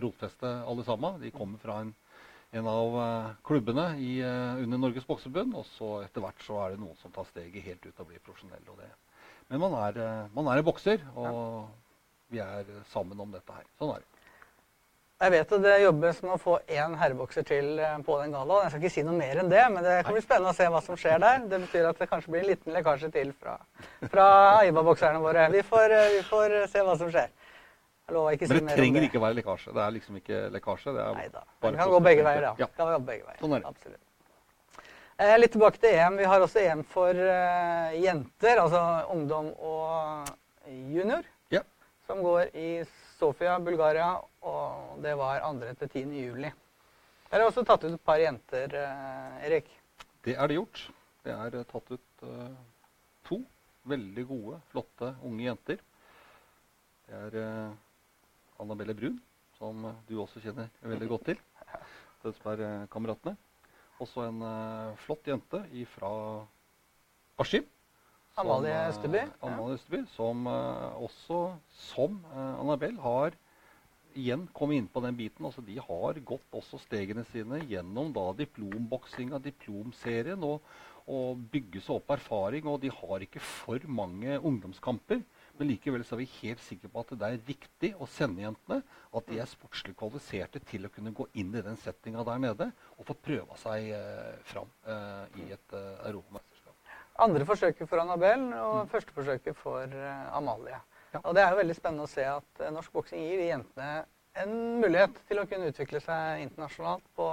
[0.04, 1.20] rotfeste alle sammen.
[1.20, 1.92] Vi kommer fra en,
[2.56, 5.54] en av eh, klubbene i, eh, under Norges Bokseforbund.
[5.60, 8.24] Og så etter hvert så er det noen som tar steget helt ut og blir
[8.24, 8.64] profesjonell.
[8.72, 8.90] Og det.
[9.50, 11.70] Men man er, eh, man er en bokser, og
[12.30, 13.66] vi er eh, sammen om dette her.
[13.82, 14.19] Sånn er det.
[15.20, 18.64] Jeg vet at det jobbes med å få én herrebokser til eh, på den gallaen.
[18.64, 20.68] Jeg skal ikke si noe mer enn det, men det kan bli spennende å se
[20.72, 21.42] hva som skjer der.
[21.52, 23.58] Det betyr at det kanskje blir en liten lekkasje til fra,
[24.14, 24.28] fra
[24.62, 25.50] Aiba-bokserne våre.
[25.52, 27.34] Vi får, eh, vi får se hva som skjer.
[28.08, 29.74] Jeg lover ikke si mer Men det Men det trenger ikke være lekkasje.
[29.76, 30.94] Det er liksom ikke lekkasje.
[30.96, 31.44] Det Neida.
[31.68, 32.54] Det kan gå begge veier, da.
[32.64, 32.70] Ja.
[32.72, 33.42] Det kan jobbe begge veier.
[33.44, 33.74] Sånn er det.
[33.74, 34.88] Absolutt.
[35.20, 36.16] Eh, litt tilbake til EM.
[36.24, 40.32] Vi har også EM for eh, jenter, altså ungdom og
[40.96, 41.66] junior, Ja.
[42.08, 42.70] som går i
[43.20, 44.14] Sofia, Bulgaria,
[44.48, 45.74] og det var 2.
[45.82, 46.20] til 10.
[46.24, 46.52] juli.
[47.30, 49.68] Der er også tatt ut et par jenter, eh, Erik.
[50.24, 50.80] Det er det gjort.
[51.26, 52.54] Det er eh, tatt ut eh,
[53.28, 53.42] to
[53.92, 55.84] veldig gode, flotte unge jenter.
[57.10, 57.76] Det er
[58.62, 59.18] Annabelle Brun,
[59.58, 61.44] som du også kjenner veldig godt til.
[62.24, 63.36] Tønsberg-kameratene.
[64.00, 64.40] Også en
[65.04, 65.64] flott jente
[65.98, 66.12] fra
[67.42, 67.68] Askim.
[68.40, 69.22] Amalie Østeby.
[69.26, 69.52] Østerby.
[69.52, 71.40] Amalie Østeby, som eh, også,
[71.92, 73.36] som uh, Annabelle, har
[74.18, 75.46] igjen kommet inn på den biten.
[75.46, 80.64] altså De har gått også stegene sine gjennom da diplomboksinga, diplomserien, og,
[81.10, 82.70] og bygge seg opp erfaring.
[82.72, 85.22] Og de har ikke for mange ungdomskamper.
[85.60, 88.80] Men likevel så er vi helt sikre på at det er riktig å sende jentene.
[89.12, 92.72] At de er sportslig kvalifiserte til å kunne gå inn i den settinga der nede
[92.96, 96.08] og få prøva seg eh, fram eh, i et eh.
[97.20, 100.78] Andre forsøket for Annabelle og første forsøket for eh, Amalie.
[101.12, 101.20] Ja.
[101.24, 103.90] Og det er jo veldig spennende å se at eh, norsk boksing gir de jentene
[104.40, 107.28] en mulighet til å kunne utvikle seg internasjonalt på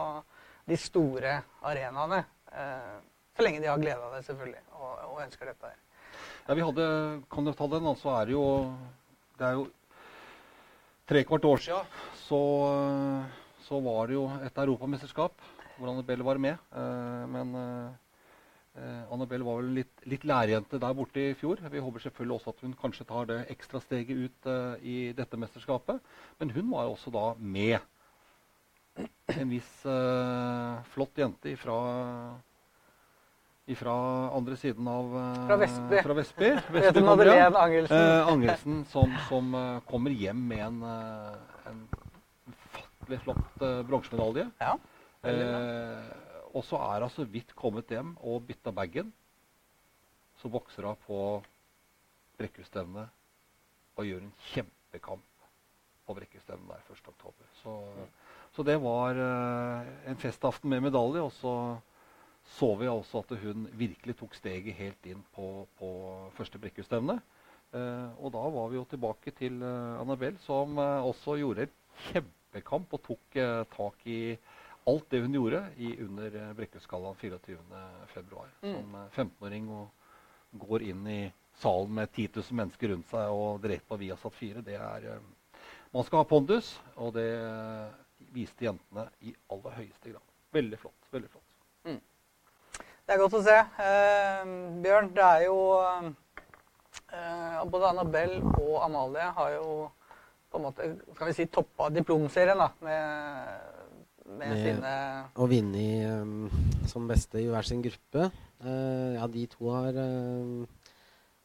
[0.66, 1.36] de store
[1.70, 2.22] arenaene.
[2.50, 2.94] Eh,
[3.36, 5.70] så lenge de har glede av det, selvfølgelig, og, og ønsker dette.
[5.70, 5.82] her.
[6.48, 6.86] Ja, vi hadde,
[7.30, 8.46] kan du ta den, så er det jo
[9.36, 9.66] Det er jo
[11.06, 11.82] tre kvart år sia
[12.24, 12.40] så,
[13.62, 15.44] så var det jo et europamesterskap
[15.76, 16.56] hvor Annabelle var med.
[17.28, 17.52] Men
[19.12, 21.60] Annabelle var vel litt, litt lærjente der borte i fjor.
[21.72, 25.38] Vi håper selvfølgelig også at hun kanskje tar det ekstra steget ut eh, i dette
[25.40, 26.02] mesterskapet.
[26.40, 27.78] Men hun var jo også da med.
[29.32, 31.78] En viss eh, flott jente fra
[33.66, 33.94] ifra
[34.36, 36.02] andre siden av eh, Fra Vestby.
[36.06, 36.50] Fra Vestby.
[36.76, 37.02] Vestby.
[37.02, 37.96] Madeleine Angelsen?
[37.96, 44.46] Eh, Angelsen som, som eh, kommer hjem med en, eh, en flott eh, bronsemedalje.
[44.62, 44.76] Ja.
[46.56, 49.12] Og så er hun så vidt kommet hjem og bytta bagen.
[50.40, 51.20] Så vokser hun på
[52.36, 53.12] Brekkhusstevnet
[53.96, 55.44] og gjør en kjempekamp
[56.06, 57.44] på Brekkhusstevnet der 1.10.
[57.62, 57.74] Så,
[58.56, 61.24] så det var eh, en festaften med medalje.
[61.24, 61.54] Og så
[62.46, 65.88] så vi også at hun virkelig tok steget helt inn på, på
[66.36, 67.18] første Brekkhusstevne.
[67.74, 71.74] Eh, og da var vi jo tilbake til eh, Annabelle, som også gjorde en
[72.06, 73.40] kjempekamp og tok
[73.72, 74.20] tak i
[74.86, 78.44] alt det hun gjorde i under eh, Brekkhusgallaen 24.2.
[78.62, 78.74] Mm.
[78.74, 81.20] Som eh, 15-åring og går inn i
[81.60, 84.64] salen med 10 000 mennesker rundt seg og direkte på Viasat 4.
[84.66, 87.98] Det er eh, Man skal ha pondus, og det eh,
[88.36, 90.32] viste jentene i aller høyeste grad.
[90.56, 91.12] Veldig flott.
[91.12, 91.46] Veldig flott.
[93.06, 93.54] Det er godt å se.
[93.54, 94.48] Eh,
[94.82, 99.66] Bjørn, det er jo eh, Både Annabelle og Amalie har jo
[100.50, 103.75] på en måte skal vi si, toppa diplomserien da, med,
[104.28, 104.92] med, Med- sine
[105.36, 106.50] Og vunnet um,
[106.90, 108.30] som beste i hver sin gruppe.
[108.64, 110.64] Uh, ja, de to har uh,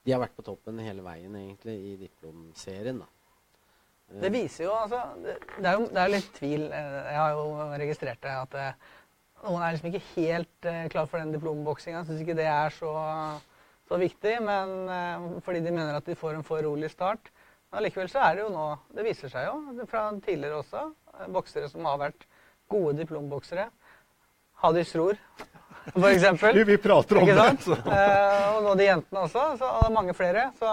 [0.05, 3.09] De har vært på toppen hele veien, egentlig, i diplomserien, da.
[4.21, 6.65] Det viser jo altså Det, det er jo det er litt tvil.
[6.67, 7.45] Jeg har jo
[7.79, 8.89] registrert det at eh,
[9.45, 12.01] noen er liksom ikke helt eh, klar for den diplomboksinga.
[12.03, 12.91] Syns ikke det er så,
[13.87, 17.31] så viktig, men fordi de mener at de får en for rolig start.
[17.69, 20.83] Men allikevel så er det jo nå Det viser seg jo fra tidligere også,
[21.31, 22.27] boksere som har vært
[22.71, 23.67] gode diplomboksere.
[24.61, 25.17] Hadis Ror,
[25.93, 26.61] for eksempel.
[26.71, 27.47] vi prater om det.
[27.65, 27.77] Så.
[27.97, 29.47] Eh, og nå de jentene også.
[29.59, 30.45] Så, og det er mange flere.
[30.59, 30.69] Så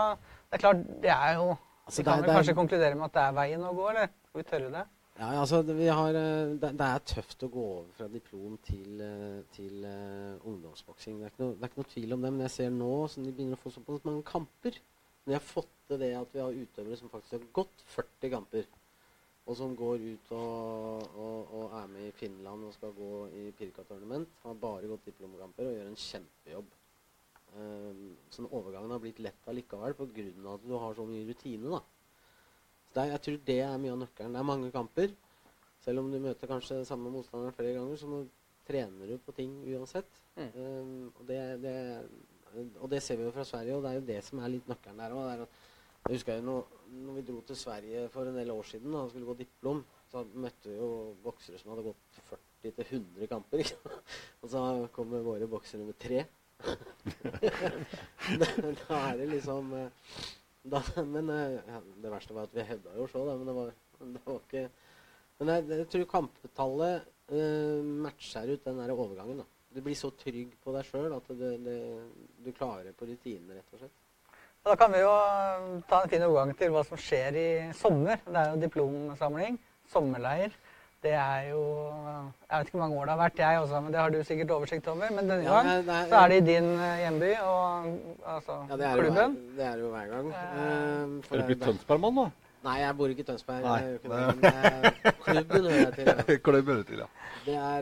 [0.49, 1.57] det er klart, det er jo
[1.89, 3.71] Altså, Vi det er- kan vel er- kanskje konkludere med at det er veien å
[3.73, 4.09] gå, eller?
[4.29, 4.83] Skal vi tørre det?
[5.19, 9.39] Ja, altså, har, eh, det, det er tøft å gå over fra diplom til, eh,
[9.57, 11.17] til uh, ungdomsboksing.
[11.25, 13.57] Det det er ikke noe tvil om det, men jeg ser nå som de begynner
[13.57, 14.77] å få såpass mange kamper.
[15.25, 18.31] Når jeg har fått til det at vi har utøvere som faktisk har gått 40
[18.37, 18.69] kamper,
[19.49, 23.47] og som går ut og, og, og er med i Finland og skal gå i
[23.57, 26.75] Pirka-tournament, har bare gått diplomkamper og gjør en kjempejobb.
[27.57, 30.27] Um, så overgangen har blitt lett allikevel pga.
[30.53, 31.71] at du har så mye rutine.
[31.73, 31.81] da.
[32.93, 34.37] Så er, jeg tror det er mye av nøkkelen.
[34.37, 35.15] Det er mange kamper.
[35.81, 38.27] Selv om du møter kanskje samme motstander flere ganger, så må,
[38.69, 40.21] trener du på ting uansett.
[40.37, 40.51] Mm.
[40.59, 41.77] Um, og, det, det,
[42.77, 44.69] og det ser vi jo fra Sverige, og det er jo det som er litt
[44.69, 45.49] nøkkelen der òg.
[46.05, 49.11] Jeg husker jo når, når vi dro til Sverige for en del år siden og
[49.11, 50.89] skulle gå diplom, så møtte vi jo
[51.25, 52.21] boksere som hadde gått
[52.65, 53.63] 40-100 kamper.
[53.65, 53.79] ikke
[54.43, 56.25] og så kommer våre boksere med tre.
[58.41, 58.47] da,
[58.81, 59.91] da er det liksom eh,
[60.67, 63.55] da, Men eh, ja, det verste var at vi hevda jo så, da, men det
[63.55, 63.71] var,
[64.01, 64.65] det var ikke
[65.39, 69.45] Men jeg, jeg tror kamptallet uh, matcher ut den der overgangen.
[69.45, 69.47] da.
[69.71, 71.75] Du blir så trygg på deg sjøl at du, du,
[72.43, 74.08] du klarer på rutinene, rett og slett.
[74.67, 75.13] Da kan vi jo
[75.89, 78.19] ta en fin overgang til hva som skjer i sommer.
[78.27, 79.59] Det er jo diplomsamling,
[79.93, 80.51] sommerleir.
[81.01, 81.61] Det er jo
[82.51, 84.19] Jeg vet ikke hvor mange år det har vært, jeg også, men det har du
[84.27, 85.11] sikkert oversikt over.
[85.15, 87.87] Men denne Ja, gang er- så er det i din eh, hjemby og
[88.27, 89.37] altså Ja, det er, jo hver, klubben.
[89.57, 90.33] det er jo hver gang.
[90.33, 92.31] Eh, Eh, Er du blitt det- Tønsbergmann, da?
[92.65, 93.63] Nei, jeg bor ikke i Tønsberg.
[93.63, 94.27] Nei, jeg ikke nei.
[94.27, 96.05] det, men, eh, klubben hører jeg til.
[96.07, 96.39] Ja.
[96.49, 97.07] Klubb hører til, ja.
[97.47, 97.81] Det er,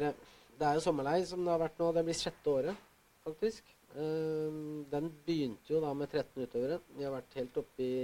[0.58, 1.92] det er jo sommerleir som det har vært nå.
[1.94, 2.76] Det blir sjette året,
[3.24, 3.62] faktisk.
[3.96, 6.80] Ehm, den begynte jo da med 13 utøvere.
[6.98, 7.94] Vi har vært helt oppe i,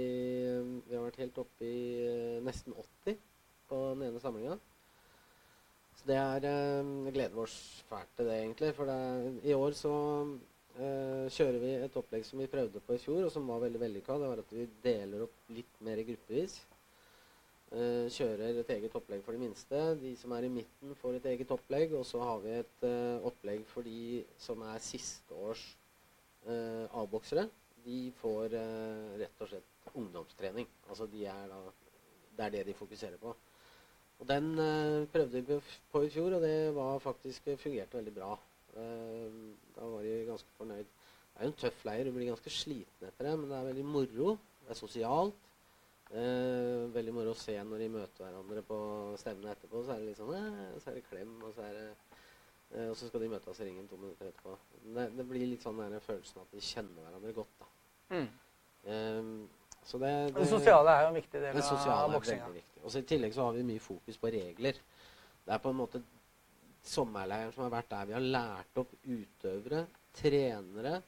[0.89, 2.73] vært helt oppe i eh, nesten
[3.05, 3.19] 80
[3.69, 4.57] på den ene samlinga.
[5.99, 7.57] Så det er eh, Vi gleder oss
[7.89, 8.71] fælt til det, egentlig.
[8.79, 9.93] For det, i år så
[10.79, 13.83] eh, kjører vi et opplegg som vi prøvde på i fjor, og som var veldig
[13.85, 14.17] vellykka.
[14.17, 16.57] Det var at vi deler opp litt mer gruppevis.
[17.69, 19.85] Eh, kjører et eget opplegg for de minste.
[20.01, 21.93] De som er i midten, får et eget opplegg.
[22.01, 25.69] Og så har vi et eh, opplegg for de som er sisteårs
[26.47, 27.47] uh, A-boksere.
[27.83, 30.67] De får eh, rett og slett ungdomstrening.
[30.87, 31.57] Altså de er da
[32.33, 33.33] Det er det de fokuserer på.
[34.19, 35.59] Og den eh, prøvde vi
[35.91, 38.31] på i fjor, og det var faktisk eh, fungerte veldig bra.
[38.79, 39.35] Eh,
[39.75, 40.87] da var de ganske fornøyd.
[41.33, 43.67] Det er jo en tøff leir, du blir ganske sliten etter det, men det er
[43.67, 44.35] veldig moro.
[44.63, 45.49] Det er sosialt.
[46.13, 48.79] Eh, veldig moro å se når de møter hverandre på
[49.19, 49.83] stevnet etterpå.
[49.83, 51.87] Så er det litt sånn eh, Så er det klem, og så er det
[52.71, 54.55] eh, Og så skal de møtes i ringen to minutter etterpå.
[54.83, 57.69] Det, det blir litt sånn den følelsen at de kjenner hverandre godt, da.
[58.13, 58.27] Mm.
[58.85, 59.31] Eh,
[59.83, 62.51] så det, det, Det sosiale er jo en viktig del det av sosiale boksinga.
[62.83, 64.79] Og så I tillegg så har vi mye fokus på regler.
[65.43, 66.03] Det er på en måte
[66.83, 71.01] sommerleiren som har vært der vi har lært opp utøvere, trenere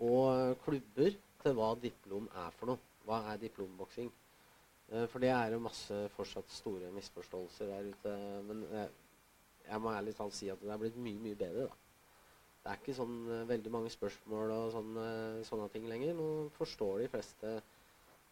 [0.00, 2.82] og klubber til hva diplom er for noe.
[3.06, 4.10] Hva er diplomboksing?
[4.90, 8.16] Eh, For det er jo masse fortsatt store misforståelser der ute.
[8.48, 8.88] Men eh,
[9.70, 11.78] jeg må ærlig talt si at det er blitt mye, mye bedre, da.
[12.60, 15.04] Det er ikke sånn eh, veldig mange spørsmål og sånne,
[15.48, 16.12] sånne ting lenger.
[16.18, 16.26] Nå
[16.58, 17.54] forstår de fleste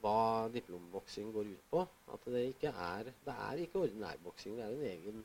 [0.02, 0.18] hva
[0.52, 1.84] diplomboksing går ut på.
[2.12, 4.58] At det ikke er Det er ikke ordinærboksing.
[4.58, 5.22] Det er en egen,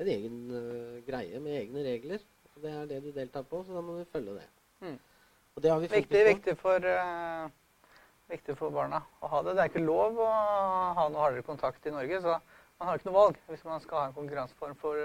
[0.00, 2.24] en egen uh, greie med egne regler.
[2.54, 4.48] Og Det er det du deltar på, så da må du følge det.
[4.80, 4.98] Mm.
[5.54, 7.50] Og det har vi Viktig, viktig, for, uh
[8.32, 9.56] viktig for barna å ha det.
[9.56, 10.28] Det er ikke lov å
[10.96, 12.38] ha noe hardere kontakt i Norge, så
[12.78, 15.00] man har ikke noe valg hvis man skal ha en konkurranseform for,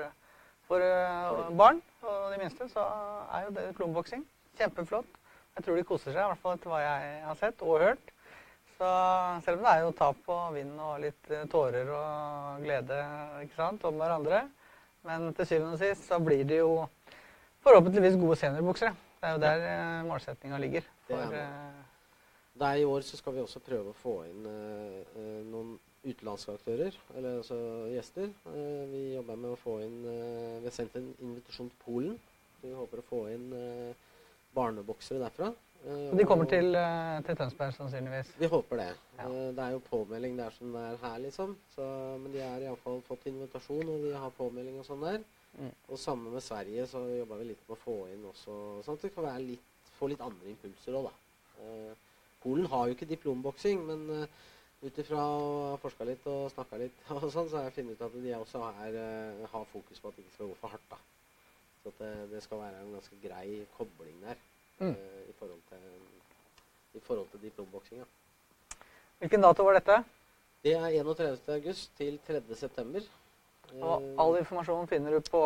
[0.68, 2.68] for eh, barn og de minste.
[2.72, 4.26] Så er jo det diplomboksing.
[4.60, 5.10] Kjempeflott.
[5.58, 8.12] Jeg tror de koser seg, i hvert fall etter hva jeg har sett og hørt.
[8.78, 8.90] Så
[9.46, 13.00] selv om det er jo tap og vind og litt eh, tårer og glede
[13.42, 14.44] ikke sant, om hverandre,
[15.08, 16.84] men til syvende og sist så blir det jo
[17.66, 18.94] forhåpentligvis gode seniorboksere.
[19.18, 20.86] Det er jo der eh, målsettinga ligger.
[21.08, 21.42] Det er For, det.
[21.42, 25.74] eh, er I år så skal vi også prøve å få inn eh, eh, noen
[26.08, 27.60] utenlandske aktører, eller altså
[27.92, 28.32] gjester.
[28.54, 32.18] Eh, vi jobber med å få inn eh, Vi har sendt en invitasjon til Polen.
[32.64, 34.06] Vi håper å få inn eh,
[34.56, 35.52] barneboksere derfra.
[35.86, 38.34] Eh, de kommer til, eh, til Tønsberg sannsynligvis.
[38.42, 38.90] Vi håper det.
[39.20, 39.28] Ja.
[39.58, 41.56] Det er jo påmelding der som det er her, liksom.
[41.76, 41.86] Så,
[42.24, 45.22] men de har iallfall fått invitasjon, og de har påmelding og sånn der.
[45.58, 45.72] Mm.
[45.90, 49.06] Og sammen med Sverige så jobber vi litt med å få inn også Sånn at
[49.08, 51.16] det kan være litt, få litt andre impulser òg, da.
[52.44, 54.28] Polen har jo ikke diplomboksing, men
[54.84, 57.98] ut ifra å ha forska litt og snakka litt, og sånn, så har jeg funnet
[57.98, 60.76] ut at de også er, eh, har fokus på at det ikke skal gå for
[60.76, 60.90] hardt.
[60.92, 61.00] da.
[61.84, 64.36] Så det, det skal være en ganske grei kobling der
[64.80, 64.92] Mm.
[64.94, 65.86] eh, i forhold til,
[66.94, 68.04] i forhold til diplomboksinga.
[69.20, 69.96] Hvilken dato var dette?
[70.64, 71.40] Det er 31.
[71.56, 72.44] august til 3.
[72.56, 73.02] september.
[73.82, 75.42] Og Eh, all informasjon finner du på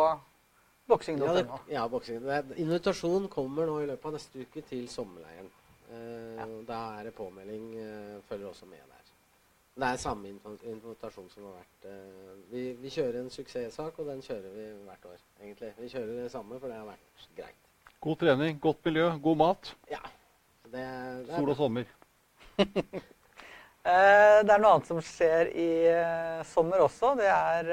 [0.91, 1.25] boksing.no.
[1.37, 2.19] Ja, ja, boksing.
[2.59, 5.47] Invitasjon kommer nå i løpet av neste uke til sommerleiren.
[5.89, 6.45] Eh, Ja.
[6.67, 7.71] Da er det påmelding.
[7.79, 9.00] Eh, følger også med der.
[9.75, 14.09] Det er samme inv- invitasjon som har vært eh, vi, vi kjører en suksesssak, og
[14.11, 15.71] den kjører vi hvert år, egentlig.
[15.77, 17.69] Vi kjører det samme, for det har vært greit.
[18.03, 19.71] God trening, godt miljø, god mat.
[19.91, 20.01] Ja.
[20.65, 20.83] Det,
[21.27, 21.89] det Sol og sommer.
[23.81, 27.15] Eh, det er noe annet som skjer i eh, sommer også.
[27.17, 27.71] Det er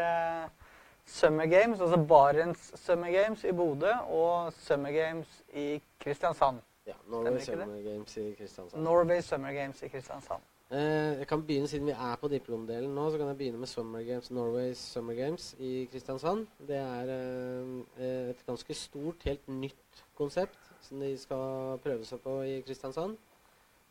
[1.04, 5.66] Summer Games, altså Barents Summer Games i Bodø og Summer Games i
[6.00, 6.62] Kristiansand.
[6.88, 7.42] Ja, Norway?
[7.44, 8.82] Summer Games i Kristiansand.
[8.88, 10.48] Norway Summer Games i Kristiansand.
[10.68, 13.70] Eh, jeg kan begynne, Siden vi er på diplomdelen nå, så kan jeg begynne med
[13.70, 16.46] Summer Games, Norway's Summer Games i Kristiansand.
[16.68, 22.34] Det er eh, et ganske stort, helt nytt konsept som de skal prøve seg på
[22.44, 23.16] i Kristiansand.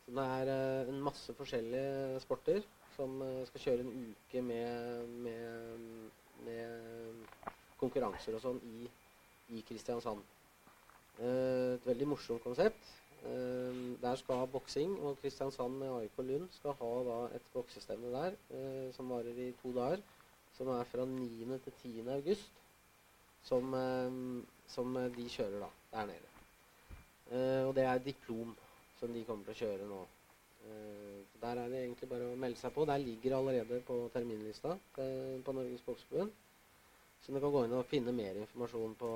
[0.04, 2.62] Så det er eh, en masse forskjellige sporter
[2.94, 5.90] som eh, skal kjøre en uke med, med,
[6.46, 7.50] med
[7.82, 8.86] konkurranser og sånn i,
[9.50, 10.22] i Kristiansand.
[11.18, 12.94] Eh, et veldig morsomt konsept.
[13.26, 18.36] Eh, der skal boksing, og Kristiansand med AIK Lund skal ha da et boksestevne der
[18.54, 20.02] eh, som varer i to dager.
[20.58, 21.58] som er fra 9.
[21.64, 22.08] til 10.
[22.10, 22.52] august,
[23.42, 26.28] som, eh, som eh, de kjører da, der nede.
[27.30, 28.56] Eh, og det er diplom
[29.00, 30.00] som de kommer til å kjøre nå.
[30.66, 32.86] Eh, der er det egentlig bare å melde seg på.
[32.88, 36.32] Der ligger allerede på terminlista til, på Norges Boksforbund.
[37.22, 39.12] Så du kan gå inn og finne mer informasjon på,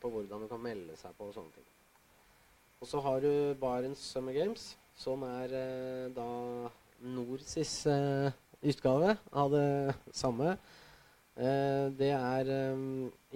[0.00, 1.68] på hvordan du kan melde seg på og sånne ting.
[2.80, 6.28] Og så har du Barents Summer Games, som er eh, da
[7.12, 8.30] Norsis eh,
[8.64, 10.54] utgave av det samme.
[11.36, 12.86] Eh, det er eh,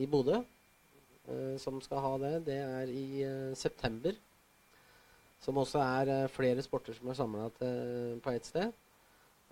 [0.00, 2.32] i Bodø eh, som skal ha det.
[2.48, 4.16] Det er i eh, september.
[5.44, 8.72] Som også er flere sporter som er samla på ett sted.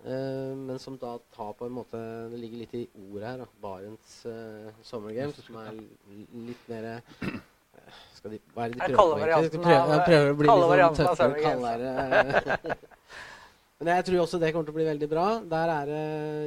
[0.01, 2.01] Eh, men som da tar på en måte
[2.33, 3.43] Det ligger litt i ordet her.
[3.45, 4.23] da, Barents
[4.81, 5.77] Summer Games, som er
[6.49, 6.95] litt mer
[8.17, 9.27] skal de, Hva er det de er prøver på?
[9.27, 9.51] egentlig?
[9.51, 9.61] De
[10.07, 12.77] prøver, å bli litt sånn tøffere, kaldere.
[13.83, 15.25] Men jeg tror også det kommer til å bli veldig bra.
[15.51, 16.03] Der er det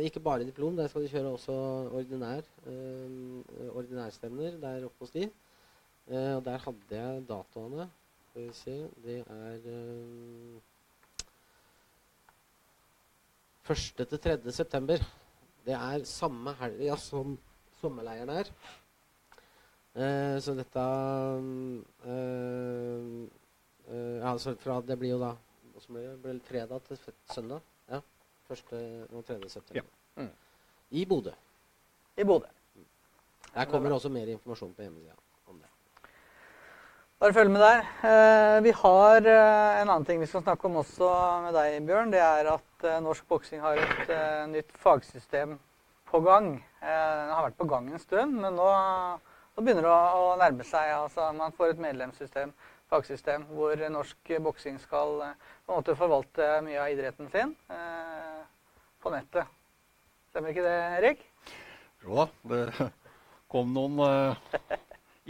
[0.08, 1.56] ikke bare diplom, der skal de kjøre også
[1.98, 3.42] ordinær, øh,
[3.76, 5.26] ordinærstevner der oppe hos de.
[6.06, 7.88] Uh, og der hadde jeg datoene.
[8.30, 10.56] Skal vi se Det er øh,
[13.68, 14.06] 1.
[14.06, 14.52] til 3.
[14.52, 15.04] september.
[15.66, 17.36] Det er samme helga som
[17.80, 18.52] sommerleiren er.
[19.96, 20.82] Eh, så dette
[22.04, 23.04] eh,
[23.88, 25.30] eh, ja, så fra, Det blir jo da
[25.86, 26.16] blir det?
[26.20, 26.98] Blir fredag til
[27.30, 27.60] søndag.
[27.88, 28.00] Ja.
[28.50, 28.72] 1.
[29.12, 29.36] og 3.
[29.48, 29.80] september.
[29.80, 30.22] Ja.
[30.22, 30.30] Mm.
[30.90, 31.32] I Bodø.
[32.16, 32.46] I Bodø.
[33.54, 35.14] Der kommer også mer informasjon på hjemmesida
[35.46, 36.10] om det.
[37.20, 37.86] Bare følg med der.
[38.10, 41.12] Eh, vi har eh, en annen ting vi skal snakke om også
[41.46, 42.12] med deg, Bjørn.
[42.12, 44.12] Det er at norsk boksing har et
[44.52, 45.56] nytt fagsystem
[46.10, 46.52] på gang.
[46.82, 48.68] Eh, det har vært på gang en stund, men nå,
[49.56, 50.92] nå begynner det å, å nærme seg.
[50.94, 52.52] Altså, man får et medlemssystem,
[52.92, 58.42] fagsystem, hvor norsk boksing skal eh, på en måte forvalte mye av idretten sin eh,
[59.02, 59.48] på nettet.
[60.30, 61.24] Stemmer ikke det, Erik?
[62.04, 62.90] Jo da, det
[63.52, 64.76] kom noen eh,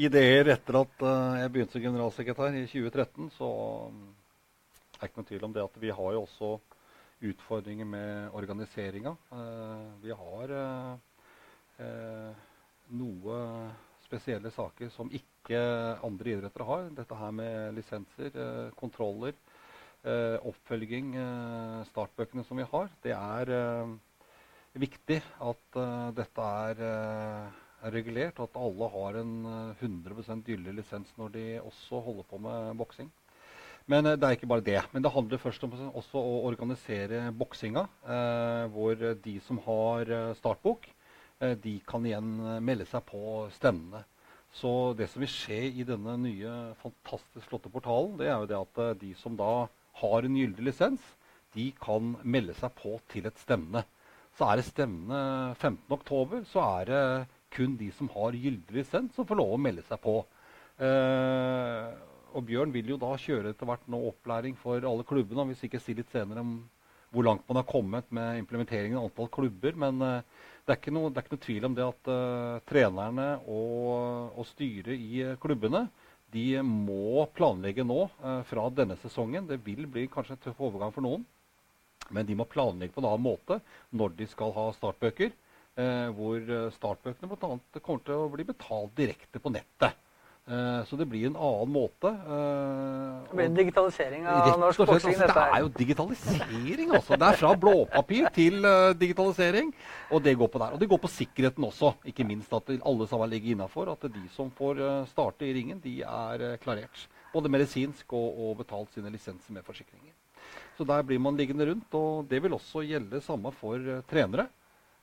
[0.09, 3.31] ideer etter at eh, jeg begynte som generalsekretær i 2013.
[3.39, 3.51] Så
[3.87, 3.93] er
[4.97, 6.51] det er ikke noen tvil om det at vi har jo også
[7.31, 9.15] utfordringer med organiseringa.
[9.33, 10.55] Eh, vi har
[11.81, 12.45] eh,
[12.97, 13.41] noe
[14.07, 15.61] spesielle saker som ikke
[16.07, 16.89] andre idretter har.
[16.95, 19.35] Dette her med lisenser, eh, kontroller,
[20.05, 22.89] eh, oppfølging, eh, startbøkene som vi har.
[23.03, 23.95] Det er eh,
[24.75, 27.53] viktig at eh, dette er,
[27.93, 32.39] regulert, og at alle har en eh, 100% gyldig lisens når de også holder på
[32.43, 33.11] med boksing.
[33.87, 34.81] Men det er ikke bare det.
[34.91, 37.85] Men det handler først om også å organisere boksinga,
[38.75, 40.89] hvor de som har startbok,
[41.41, 44.05] de kan igjen eh, melde seg på stemmene.
[44.57, 48.61] Så det som vil skje i denne nye, fantastisk flotte portalen, det er jo det
[48.61, 49.67] at eh, de som da
[50.01, 51.03] har en gyldig lisens,
[51.57, 53.85] de kan melde seg på til et stemne.
[54.37, 55.21] Så er det stevne
[55.57, 57.05] 15.10, så er det
[57.57, 60.19] kun de som har gyldig lisens, som får lov å melde seg på.
[60.77, 61.93] Eh,
[62.37, 65.41] og Bjørn vil jo da kjøre etter hvert nå opplæring for alle klubbene.
[65.41, 66.59] Han Vi sikkert si litt senere om
[67.15, 69.73] hvor langt man har kommet med implementeringen av antall klubber.
[69.73, 73.27] Men eh, det, er noe, det er ikke noe tvil om det at uh, trenerne
[73.47, 75.87] og, og styret i eh, klubbene
[76.35, 79.47] de må planlegge nå uh, fra denne sesongen.
[79.47, 81.23] Det vil bli kanskje en tøff overgang for noen.
[82.11, 83.61] Men de må planlegge på en annen måte
[83.95, 85.33] når de skal ha startbøker.
[85.77, 86.41] Eh, hvor
[86.73, 89.99] startbøkene annet kommer til å bli betalt direkte på nettet.
[90.47, 92.07] Eh, så det blir en annen måte.
[92.07, 95.17] eh, Det blir en digitalisering av norsk boksing.
[95.17, 97.17] altså, det er jo digitalisering, altså.
[97.19, 99.73] Det er fra blåpapir til eh, digitalisering.
[100.13, 100.77] Og det går på der.
[100.77, 101.95] Og det går på sikkerheten også.
[102.07, 103.91] Ikke minst at alle sammen ligger innafor.
[103.91, 104.79] At de som får
[105.11, 107.09] starte i ringen, de er klarert.
[107.33, 110.15] Både medisinsk og, og betalt sine lisenser med forsikringer.
[110.79, 111.91] Så der blir man liggende rundt.
[111.93, 114.47] Og det vil også gjelde samme for trenere.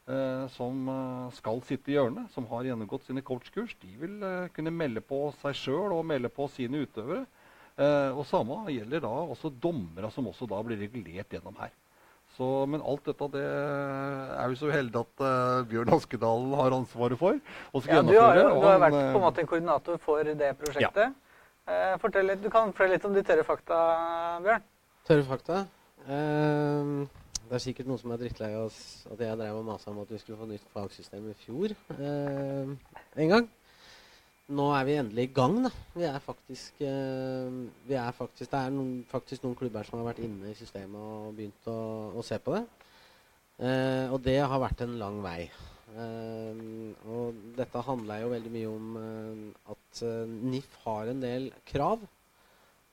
[0.10, 3.76] Eh, som eh, skal sitte i hjørnet, som har gjennomgått sine coachkurs.
[3.82, 7.24] De vil eh, kunne melde på seg sjøl og melde på sine utøvere.
[7.74, 11.74] Eh, og samme gjelder da også dommere, som også da blir regulert gjennom her.
[12.34, 17.20] Så, men alt dette det er vi så heldige at uh, Bjørn Askedalen har ansvaret
[17.20, 17.38] for.
[17.70, 20.32] Og skal Ja, du har, jo, du har vært på en måte en koordinator for
[20.42, 21.14] det prosjektet.
[21.70, 21.94] Ja.
[22.02, 23.78] fortell litt, du kan fortelle litt om de tørre fakta,
[24.48, 24.66] Bjørn.
[25.06, 25.60] Tørre fakta.
[26.08, 27.06] Ehm,
[27.54, 28.72] det er sikkert noen som er drittlei av
[29.14, 32.72] at jeg drev og masa om at vi skulle få nytt fagsystem i fjor eh,
[33.22, 33.50] en gang.
[34.58, 35.70] Nå er vi endelig i gang, da.
[35.94, 40.10] Vi er faktisk, eh, vi er faktisk Det er noen, faktisk noen klubber som har
[40.10, 41.78] vært inne i systemet og begynt å,
[42.18, 42.64] å se på det.
[43.62, 45.46] Eh, og det har vært en lang vei.
[45.94, 49.42] Ehm, og dette handler jo veldig mye om eh,
[49.76, 52.02] at eh, NIF har en del krav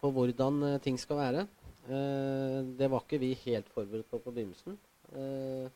[0.02, 1.46] på hvordan eh, ting skal være.
[1.90, 4.78] Eh, det var ikke vi helt forberedt på på begynnelsen.
[5.12, 5.68] Eh,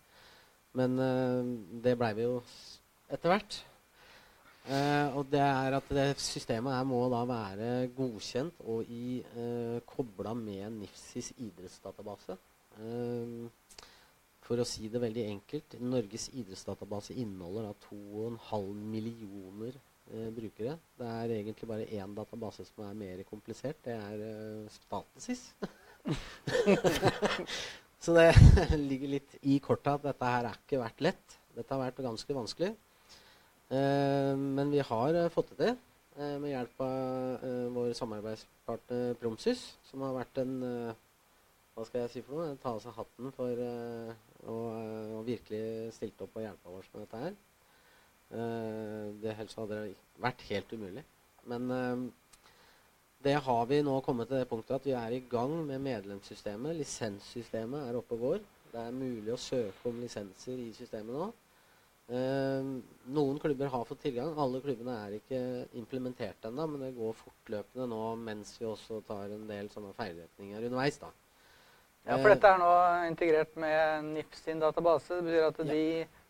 [0.75, 1.45] Men eh,
[1.85, 2.43] det blei vi jo
[3.11, 3.63] etter hvert.
[5.15, 10.33] Og det er at det systemet her må da være godkjent og i uh, kobla
[10.33, 12.39] med NIFSIs idrettsdatabase.
[14.49, 19.77] For å si det veldig enkelt, Norges idrettsdatabase inneholder da 2,5 millioner
[20.33, 20.79] brukere.
[20.97, 23.85] Det er egentlig bare én database som er mer komplisert.
[23.85, 25.51] Det er uh, Statesis.
[28.05, 28.29] Så det
[28.91, 31.27] ligger litt i kortet at dette her har ikke vært lett.
[31.55, 32.73] Dette har vært ganske vanskelig.
[33.73, 35.73] Eh, men vi har eh, fått det til
[36.21, 40.53] eh, med hjelp av vår samarbeidspartner Promsys, som har vært en
[41.75, 42.59] Hva skal jeg si for noe?
[42.61, 43.53] Ta av seg hatten for
[44.45, 44.57] å,
[45.27, 47.33] virkelig stilte opp og hjelpa oss med dette her.
[49.25, 49.79] Det helst hadde
[50.23, 51.03] vært helt umulig.
[51.51, 51.63] Men
[53.25, 56.77] det har vi nå kommet til det punktet at vi er i gang med medlemssystemet.
[56.77, 58.45] Lisenssystemet er oppe og går.
[58.75, 61.31] Det er mulig å søke om lisenser i systemet nå.
[62.13, 62.67] Eh,
[63.17, 64.35] noen klubber har fått tilgang.
[64.37, 65.41] Alle klubbene er ikke
[65.81, 70.69] implementert ennå, men det går fortløpende nå mens vi også tar en del sånne feilretninger
[70.69, 71.01] underveis.
[71.01, 71.09] da.
[72.05, 72.73] Ja, for dette er nå
[73.09, 75.17] integrert med NIF sin database.
[75.17, 75.85] Det betyr at de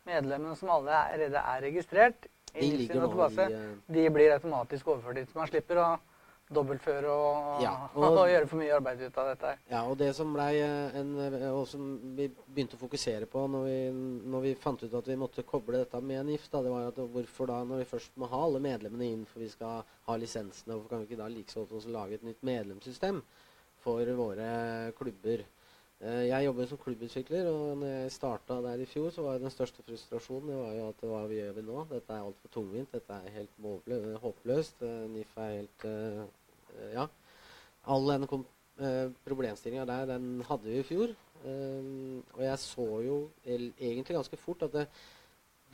[0.06, 4.10] medlemmene som alle er, allerede er registrert i De NIF sin database, i eh, de
[4.14, 5.32] blir automatisk overført dit.
[5.32, 5.88] Så man slipper å
[6.56, 9.52] dobbeltføre og, Ja, og, og- gjøre for mye arbeid ut av dette.
[9.70, 13.66] Ja, og det som eh, en, eh, og som vi begynte å fokusere på når
[13.68, 13.78] vi,
[14.34, 16.92] når vi fant ut at vi måtte koble dette med NIF, da, det var jo
[16.94, 20.16] at hvorfor da, når vi først må ha alle medlemmene inn for vi skal ha
[20.20, 23.20] lisensene, hvorfor kan vi ikke da like så godt lage et nytt medlemssystem
[23.84, 25.44] for våre klubber?
[26.04, 29.52] Eh, Jeg jobber som klubbutvikler, og når jeg starta der i fjor, så var den
[29.54, 31.84] største frustrasjonen det var jo at hva vi gjør vi nå?
[31.92, 34.82] Dette er altfor tungvint, dette er helt måløst, håpløst.
[35.14, 35.86] NIF er helt
[36.94, 37.08] Ja.
[37.90, 41.12] All den eh, problemstillinga der, den hadde vi i fjor.
[41.44, 41.90] Eh,
[42.36, 43.18] og jeg så jo
[43.48, 44.86] egentlig ganske fort at det,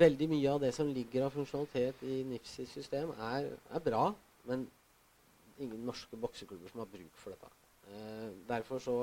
[0.01, 4.07] veldig mye av det som ligger av funksjonalitet i NIFs system, er, er bra,
[4.49, 4.65] men
[5.61, 7.51] ingen norske bokseklubber som har bruk for dette.
[7.91, 8.97] Eh, derfor så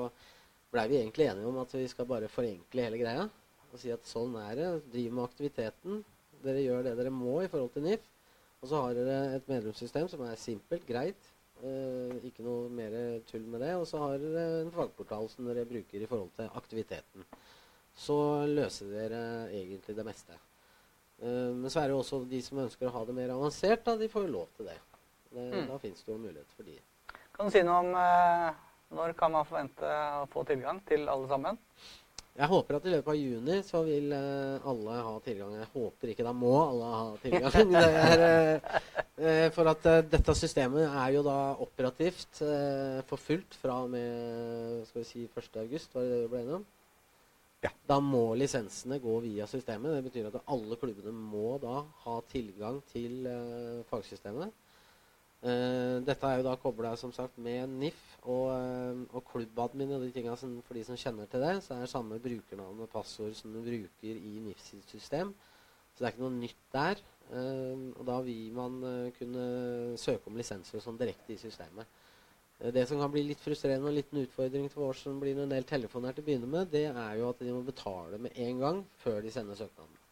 [0.72, 3.26] blei vi egentlig enige om at vi skal bare forenkle hele greia.
[3.68, 4.68] Og si at sånn er det.
[4.92, 6.02] Driv med aktiviteten.
[6.42, 8.04] Dere gjør det dere må i forhold til NIF.
[8.62, 11.28] Og så har dere et medlemssystem som er simpelt, greit.
[11.58, 12.94] Eh, ikke noe mer
[13.26, 13.72] tull med det.
[13.78, 17.26] Og så har dere en fagportal som dere bruker i forhold til aktiviteten.
[17.98, 20.38] Så løser dere egentlig det meste.
[21.18, 23.82] Eh, men så er det jo også de som ønsker å ha det mer avansert,
[23.86, 24.78] da, de får jo lov til det.
[25.32, 25.66] det Mm.
[25.68, 26.78] Da fins det jo mulighet for de.
[27.34, 28.60] Kan du si noe om eh,
[28.96, 29.88] når kan man forvente
[30.22, 31.58] å få tilgang til alle sammen?
[32.38, 35.56] Jeg håper at i løpet av juni så vil eh, alle ha tilgang.
[35.58, 37.72] Jeg håper ikke, da må alle ha tilgang.
[37.72, 38.76] Det er, eh,
[39.18, 42.42] eh, for at dette systemet er jo da operativt
[43.08, 45.50] for fullt fra og med skal vi si 1.
[45.64, 46.68] august, var det det vi ble enige om?
[47.66, 47.72] Ja.
[47.90, 49.96] Da må lisensene gå via systemet.
[49.98, 53.26] Det betyr at alle klubbene må da ha tilgang til
[53.90, 54.54] fagsystemet.
[55.38, 56.96] Eh, dette er jo da kobla
[57.38, 61.62] med NIF og, uh, og klubbadmin og de tinga for de som kjenner til det,
[61.62, 65.30] så er det samme brukernavn og passord som du bruker i NIF sitt system.
[65.94, 67.04] Så det er ikke noe nytt der.
[67.30, 68.82] Uh, og da vil man
[69.18, 69.46] kunne
[69.96, 71.86] søke om lisenser sånn direkte i systemet.
[72.58, 75.54] Det som kan bli litt frustrerende og en liten utfordring til oss som blir en
[75.54, 78.64] del telefoner til å begynne med, det er jo at de må betale med en
[78.64, 80.07] gang før de sender søknaden.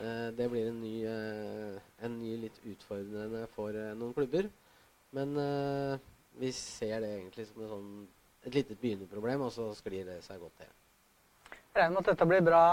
[0.00, 4.48] Eh, Det blir en ny, eh, en ny litt utfordrende for eh, noen klubber.
[5.16, 5.98] Men eh,
[6.40, 7.92] vi ser det egentlig som et, sånn,
[8.44, 10.74] et lite begynnerproblem, og så sklir det seg godt til.
[11.76, 12.64] Jeg regner med at dette blir bra,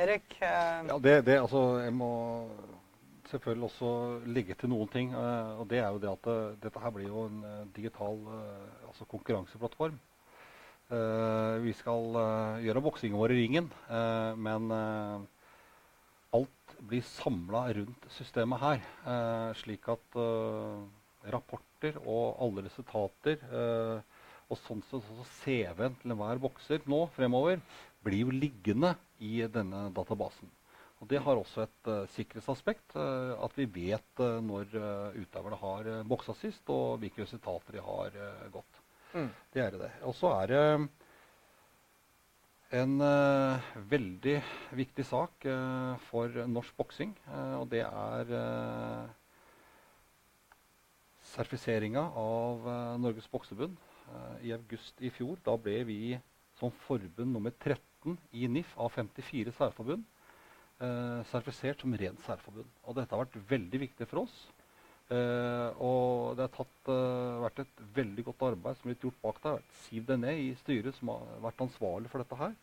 [0.00, 0.38] Erik.
[0.40, 2.10] Eh, Ja, det, det, altså, jeg må
[3.28, 3.90] selvfølgelig også
[4.30, 5.12] legge til noen ting.
[5.12, 6.32] eh, og det er jo det at
[6.64, 10.00] dette her blir jo en digital eh, altså konkurranseplattform.
[10.92, 15.20] Eh, vi skal eh, gjøre boksingen vår i ringen, eh, men eh,
[16.34, 18.82] alt blir samla rundt systemet her.
[19.06, 20.82] eh, slik at eh,
[21.32, 24.02] rapporter og alle resultater eh,
[24.50, 27.62] og sånn sett så CV-en til enhver bokser nå fremover
[28.04, 28.92] blir jo liggende
[29.24, 30.50] i denne databasen.
[31.00, 32.94] Og Det har også et uh, sikkerhetsaspekt.
[32.96, 34.68] uh, at vi vet uh, når
[35.16, 38.14] utøverne har boksa sist, og hvilke resultater de har
[38.52, 38.80] gått.
[39.14, 39.30] Mm.
[39.52, 39.90] Det er det.
[40.04, 40.62] Og så er det
[42.74, 44.38] en uh, veldig
[44.74, 48.32] viktig sak uh, for norsk boksing, uh, og det er
[51.34, 52.66] sertifiseringa av
[53.02, 53.78] Norges bokseforbund.
[54.46, 55.98] I august i fjor da ble vi
[56.60, 60.04] som forbund nummer 13 i NIF av 54 særforbund
[61.30, 62.68] sertifisert som rent særforbund.
[62.84, 64.36] Og dette har vært veldig viktig for oss.
[65.12, 69.18] Uh, og det har tatt, uh, vært et veldig godt arbeid som er blitt gjort
[69.26, 69.66] bak der.
[69.82, 72.54] Siv Dené i styret som har vært ansvarlig for dette her.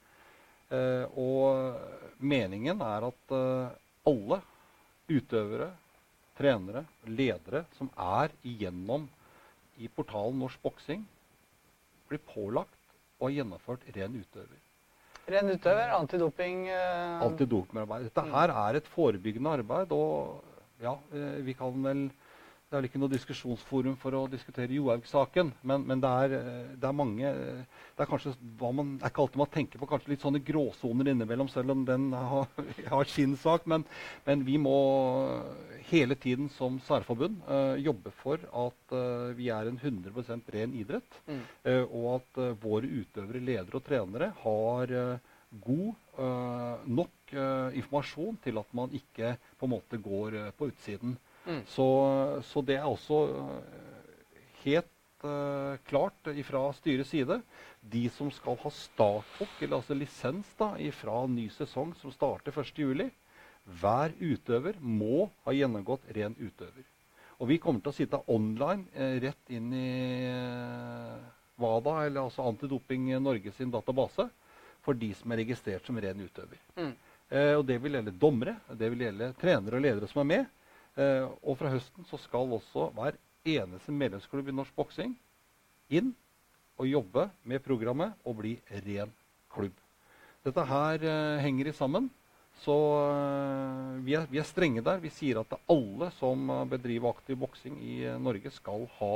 [0.72, 3.72] Eh, og meningen er at eh,
[4.08, 4.38] alle
[5.12, 5.72] utøvere,
[6.40, 9.10] trenere, ledere som er igjennom
[9.84, 11.04] i portalen Norsk Boksing,
[12.08, 12.78] blir pålagt
[13.22, 14.60] og gjennomført ren utøver.
[15.32, 18.08] Ren utøver, antidoping eh, Antidopingarbeid.
[18.08, 20.40] Dette her er et forebyggende arbeid, og
[20.82, 20.96] ja,
[21.46, 22.08] vi kan vel
[22.72, 26.68] Det er vel ikke noe diskusjonsforum for å diskutere Johaug-saken, men, men det, er, eh,
[26.80, 29.90] det, er, mange eh, Det er kanskje hva man, er ikke alltid man tenker på
[29.90, 32.46] kanskje litt sånne gråsoner innimellom, selv om den har,
[32.94, 33.66] har sin sak.
[33.68, 33.84] Men,
[34.24, 34.78] men, vi må
[35.90, 41.18] hele tiden som særforbund uh, jobbe for at uh, vi er en 100 ren idrett.
[41.28, 41.42] Mm.
[41.68, 44.96] Uh, og at våre utøvere, ledere og trenere har
[45.66, 46.24] god
[46.88, 47.34] nok
[47.76, 51.18] informasjon til at man ikke på en måte går på utsiden.
[51.46, 51.62] Mm.
[51.68, 51.88] Så,
[52.46, 53.22] så, det er også
[54.64, 57.42] helt uh, klart fra styrets side.
[57.82, 63.10] De som skal ha startbok, eller altså lisens da, fra ny sesong som starter 1.7.
[63.82, 66.86] Hver utøver må ha gjennomgått ren utøver.
[67.42, 69.92] Og vi kommer til å sitte online eh, rett inn i
[70.30, 71.22] eh,
[71.62, 74.28] WADA, eller altså Antidoping Norge sin database,
[74.86, 76.62] for de som er registrert som ren utøver.
[76.78, 76.94] Mm.
[77.30, 80.61] Eh, og det vil gjelde dommere, det vil gjelde trenere og ledere som er med.
[81.00, 85.14] Eh, og fra høsten så skal også hver eneste medlemsklubb i norsk boksing
[85.92, 86.12] inn
[86.80, 89.12] og jobbe med programmet og bli ren
[89.54, 89.76] klubb.
[90.44, 92.10] Dette her eh, henger i sammen.
[92.62, 92.76] Så
[93.08, 95.00] eh, vi, er, vi, er, strenge der.
[95.02, 99.14] Vi sier at alle som bedriver aktiv boksing i eh, Norge, skal ha,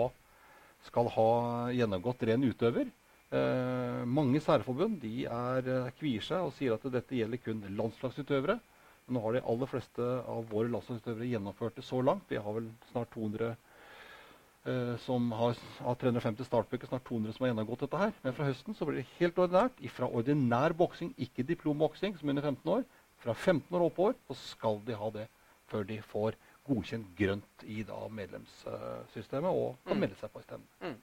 [0.87, 1.31] skal ha,
[1.75, 2.93] gjennomgått ren utøver.
[3.33, 8.59] Eh, mange særforbund de er, eh, kvier seg og sier at dette gjelder kun landslagsutøvere.
[9.05, 12.25] Nå har de aller fleste av våre landslagsutøvere gjennomført det så langt.
[12.31, 17.53] Vi har vel snart 200 eh, som har, har 350 startbøker, snart 200 som har
[17.53, 18.15] gjennomgått dette her.
[18.25, 19.81] Men fra høsten så blir det helt ordinært.
[19.93, 22.85] Fra ordinær boksing, ikke diplomboksing, som under 15 år.
[23.21, 25.27] Fra 15 år oppover så skal de ha det
[25.69, 30.67] før de får godkjent grønt i da, medlemssystemet og kan melde seg på i stemmen.
[30.81, 30.97] Mm.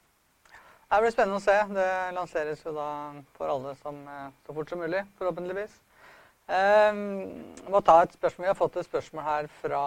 [0.92, 1.54] Det blir spennende å se.
[1.72, 2.88] Det lanseres jo da
[3.38, 5.78] for alle som, eh, så fort som mulig, forhåpentligvis.
[6.52, 8.44] Ehm, jeg må ta et spørsmål.
[8.44, 9.84] Vi har fått et spørsmål her fra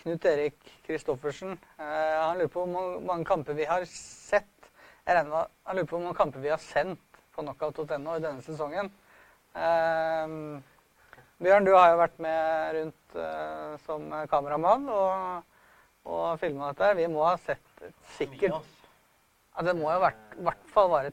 [0.00, 0.56] Knut Erik
[0.86, 1.54] Kristoffersen.
[1.78, 4.48] Eh, han lurer på hvor mange kamper vi har sett.
[5.06, 8.90] Han lurer på hvor mange kamper vi har sendt på knockout.no i denne sesongen.
[9.54, 10.62] Ehm,
[11.42, 15.48] Bjørn, du har jo vært med rundt uh, som kameramann og,
[16.06, 16.92] og filma dette.
[17.00, 17.82] Vi må ha sett
[18.14, 21.10] sikkert ja, Det må jo i hvert fall være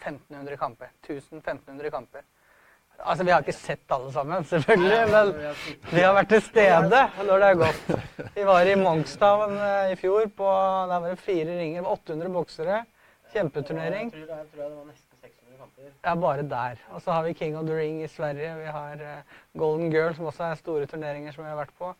[0.00, 0.90] 1500 kamper.
[1.06, 2.26] 1000-1500 kamper.
[2.98, 5.28] Altså, Vi har ikke sett alle sammen, selvfølgelig, men
[5.92, 7.90] vi har vært til stede når det er gått.
[8.38, 10.26] Vi var i Monkstown eh, i fjor.
[10.36, 10.46] på,
[10.90, 12.80] Der var det fire ringer med 800 boksere.
[13.32, 14.10] Kjempeturnering.
[14.10, 15.92] Jeg tror, jeg tror det var nesten 600 kamper.
[16.04, 16.80] Ja, bare der.
[16.90, 18.54] Og så har vi King of the Ring i Sverige.
[18.58, 21.92] Vi har uh, Golden Girl, som også er store turneringer som vi har vært på.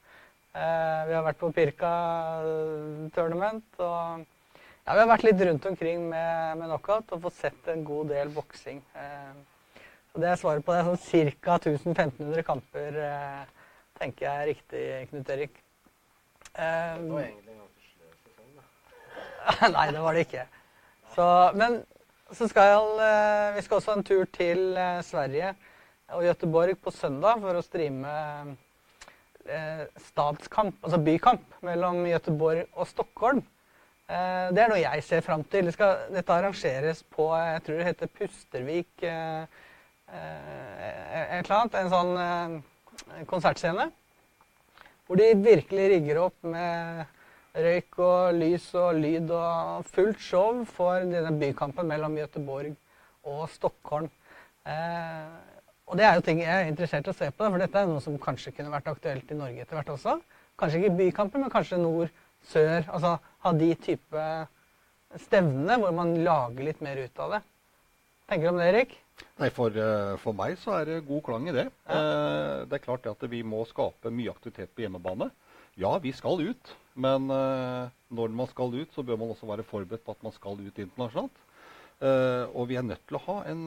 [0.57, 1.93] Uh, vi har vært på Pirka
[3.15, 3.69] Tournament.
[3.79, 7.87] Og ja, vi har vært litt rundt omkring med, med knockout og fått sett en
[7.87, 8.83] god del boksing.
[10.13, 10.85] Så det er svaret på det.
[10.87, 11.57] Sånn ca.
[11.61, 13.43] 1500 kamper eh,
[13.99, 15.61] tenker jeg er riktig, Knut Erik.
[16.59, 19.69] Um, det var egentlig en ganske sløv sesong, da.
[19.77, 20.47] Nei, det var det ikke.
[21.15, 21.27] Så,
[21.59, 21.77] men
[22.35, 25.53] så skal eh, vi skal også en tur til eh, Sverige
[26.17, 28.17] og Göteborg på søndag for å streame
[29.45, 33.45] eh, statskamp, altså bykamp, mellom Göteborg og Stockholm.
[34.09, 35.69] Eh, det er noe jeg ser fram til.
[35.69, 39.68] Det skal, dette arrangeres på jeg tror det heter Pustervik eh, Eh,
[40.13, 43.89] et eller annet, en sånn eh, konsertscene.
[45.09, 47.07] Hvor de virkelig rigger opp med
[47.59, 52.75] røyk og lys og lyd og fullt show for denne bykampen mellom Göteborg
[53.29, 54.11] og Stockholm.
[54.69, 55.37] Eh,
[55.89, 57.89] og det er jo ting jeg er interessert i å se på, for dette er
[57.89, 60.19] noe som kanskje kunne vært aktuelt i Norge etter hvert også.
[60.61, 62.13] Kanskje ikke bykampen, men kanskje nord,
[62.49, 62.85] sør.
[62.85, 64.25] Altså ha de type
[65.25, 67.45] stevnene hvor man lager litt mer ut av det.
[68.29, 68.99] Tenker du om det, Erik?
[69.39, 71.69] Nei, for, eh, for, meg så er det god klang i det.
[71.87, 71.99] Ja.
[71.99, 75.31] Eh, det er klart at vi må skape mye aktivitet på hjemmebane.
[75.79, 79.67] Ja, vi skal ut, men eh, når man skal ut, så bør man også være
[79.67, 81.45] forberedt på at man skal ut internasjonalt.
[81.99, 83.65] Og vi er nødt til å ha en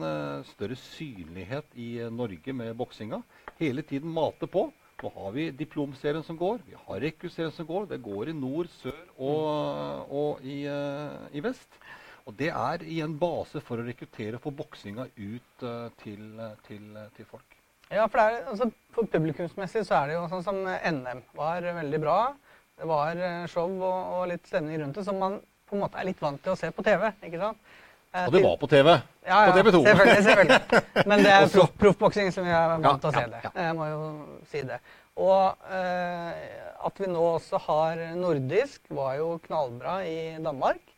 [0.48, 3.18] større synlighet i Norge med boksinga.
[3.58, 4.70] Hele tiden mate på.
[5.02, 7.90] Nå har vi diplomserien som går, vi har rekruttserien som går.
[7.90, 11.76] Det går i nord, sør og, og i, i vest.
[12.26, 16.22] Og det er i en base for å rekruttere og få boksinga ut uh, til,
[16.38, 17.56] eh, til, eh, til, folk.
[17.90, 22.00] Ja, for, er, altså, for publikumsmessig så er det jo sånn som NM var veldig
[22.00, 22.18] bra.
[22.78, 23.18] Det var
[23.50, 26.40] show og, og, litt stemning rundt det som man på en måte er litt vant
[26.44, 27.10] til å se på TV.
[27.26, 27.60] ikke sant?
[28.12, 28.88] Eh, Og det var på TV.
[29.26, 29.82] ja, ja, på TV 2.
[29.84, 30.24] Selvfølgelig.
[30.24, 30.82] selvfølgelig.
[31.10, 33.52] Men det er Også- proff- proffboksing som vi er vant til å se ja, det.
[33.56, 34.00] Jeg må jo
[34.50, 34.80] si det.
[35.16, 36.42] Og eh,
[36.86, 40.91] at vi nå også har nordisk, var jo knallbra i Danmark.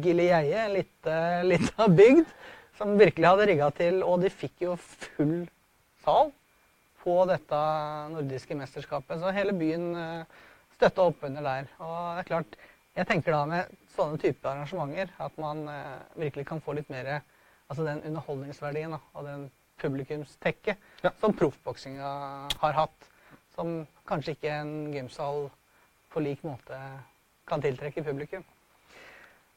[0.00, 2.30] Giljeie, en lite, lita bygd,
[2.78, 4.00] som virkelig hadde rigga til.
[4.06, 5.42] Og de fikk jo full
[6.04, 6.32] sal
[7.02, 7.60] på dette
[8.14, 9.20] nordiske mesterskapet.
[9.20, 10.40] Så hele byen eh,
[10.76, 11.68] støtta opp under der.
[11.82, 12.56] Og det er klart,
[12.96, 17.18] jeg tenker da med sånne typer arrangementer at man eh, virkelig kan få litt mer
[17.72, 19.44] altså den underholdningsverdien da, og den
[19.82, 21.10] publikumstekket Ja.
[21.20, 22.08] som proffboksinga
[22.60, 23.08] har hatt.
[23.56, 25.48] Som kanskje ikke en gymsal
[26.12, 26.76] på lik måte
[27.48, 28.44] kan tiltrekke publikum.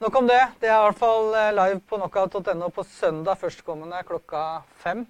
[0.03, 0.41] Nok om det.
[0.59, 4.41] Det er i hvert fall eh, live på knockout.no på søndag førstkommende klokka
[4.81, 5.05] fem.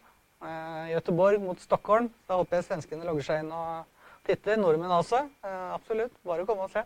[0.46, 2.12] Gøteborg Göteborg mot Stockholm.
[2.30, 4.60] Da håper jeg svenskene logger seg inn og titter.
[4.62, 5.24] Nordmenn også.
[5.42, 6.14] Eh, absolutt.
[6.22, 6.84] Bare komme og se.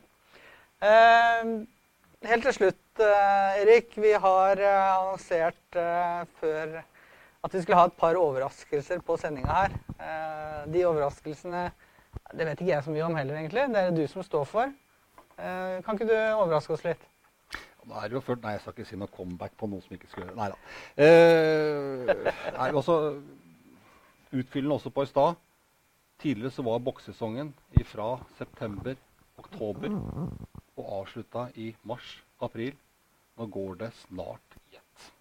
[0.80, 1.52] Eh,
[2.32, 3.92] helt til slutt, eh, Erik.
[4.00, 9.60] Vi har eh, annonsert eh, før at vi skulle ha et par overraskelser på sendinga
[9.66, 9.80] her.
[10.00, 11.68] Eh, de overraskelsene
[12.32, 13.68] det vet ikke jeg så mye om heller, egentlig.
[13.76, 14.72] Det er det du som står for.
[15.36, 17.10] Eh, kan ikke du overraske oss litt?
[17.88, 19.96] Nå er det jo ført, Nei, jeg skal ikke si noe comeback på noe som
[19.96, 20.58] ikke skulle Nei da.
[21.06, 22.12] Eh,
[22.58, 22.98] nei, altså,
[24.32, 25.40] utfyllende også på i stad.
[26.20, 27.54] Tidligere så var boksesongen
[27.88, 28.98] fra september,
[29.40, 32.76] oktober og avslutta i mars-april.
[33.40, 34.58] Nå går det snart.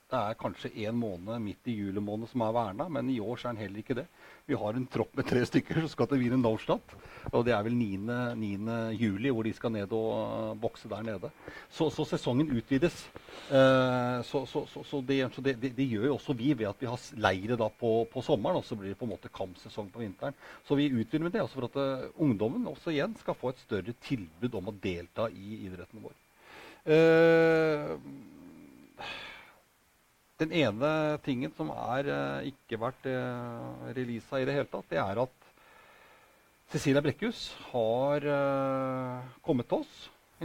[0.08, 3.36] Det er kanskje én måned midt i juli måned som er verna, men i år
[3.36, 4.06] så er den heller ikke det.
[4.48, 6.94] Vi har en tropp med tre stykker som skal til Wiener Neustadt.
[7.28, 7.98] Og det er vel 9.
[8.40, 8.76] 9.
[8.96, 11.28] juli hvor de skal ned og uh, bokse der nede.
[11.68, 13.02] Så, så sesongen utvides.
[13.52, 16.88] Eh, så så, så, det, det, det, det, gjør jo også vi ved at vi
[16.88, 20.00] har leire da på, på sommeren, og så blir det på en måte kampsesong på
[20.00, 20.40] vinteren.
[20.64, 23.60] Så vi utvider med det også for at eh, ungdommen også igjen skal få et
[23.66, 26.16] større tilbud om å delta i idretten vår.
[26.96, 27.96] Eh,
[30.38, 30.90] den ene
[31.24, 35.48] tingen som er eh, ikke vært uh, releasa i det hele tatt, det er at
[36.68, 39.92] Cecilia Brekkhus har eh, kommet til oss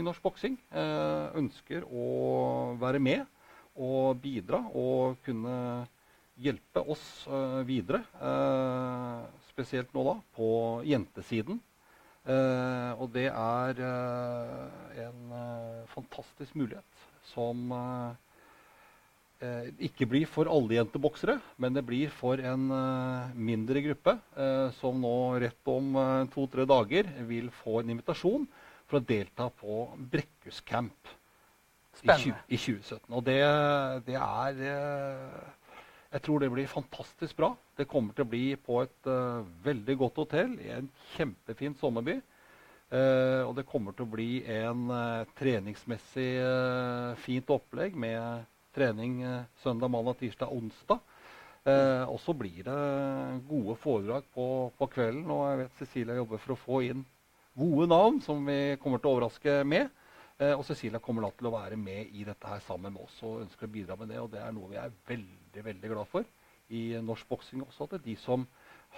[0.00, 0.54] norsk boksing.
[0.72, 2.06] eh, ønsker å
[2.80, 3.26] være med
[3.76, 5.84] og bidra og kunne
[6.40, 8.00] hjelpe oss eh, videre.
[8.24, 9.20] eh,
[9.50, 10.48] spesielt nå da på
[10.88, 11.60] jentesiden.
[12.24, 18.23] Eh, og det er eh, en eh, fantastisk mulighet som eh, eh,
[19.86, 25.00] ikke blir for alle jenteboksere, men det blir for en eh, mindre gruppe eh, som
[25.02, 28.46] nå rett om eh, to-tre dager vil få en invitasjon
[28.88, 31.12] for å delta på Brekkhus Camp
[32.02, 33.10] i, 20, i 2017.
[33.14, 33.40] Og det,
[34.08, 35.50] det er eh,
[36.14, 37.54] Jeg tror det blir fantastisk bra.
[37.78, 42.20] Det kommer til å bli på et eh, veldig godt hotell i en kjempefin sommerby.
[42.94, 49.22] Eh, og det kommer til å bli en eh, treningsmessig eh, fint opplegg med trening
[49.22, 51.02] eh, søndag, mandag, tirsdag, onsdag.
[51.64, 52.78] Eh, og så blir det
[53.48, 54.46] gode foredrag på,
[54.78, 55.26] på kvelden.
[55.30, 57.04] Og jeg vet Cecilia jobber for å få inn
[57.54, 59.92] gode navn som vi kommer til å overraske med.
[60.38, 63.20] Eh, og Cecilia kommer da til å være med i dette her sammen med oss
[63.22, 64.20] og ønsker å bidra med det.
[64.22, 66.26] Og det er noe vi er veldig veldig glad for
[66.74, 67.86] i norsk boksing også.
[67.86, 68.46] At de som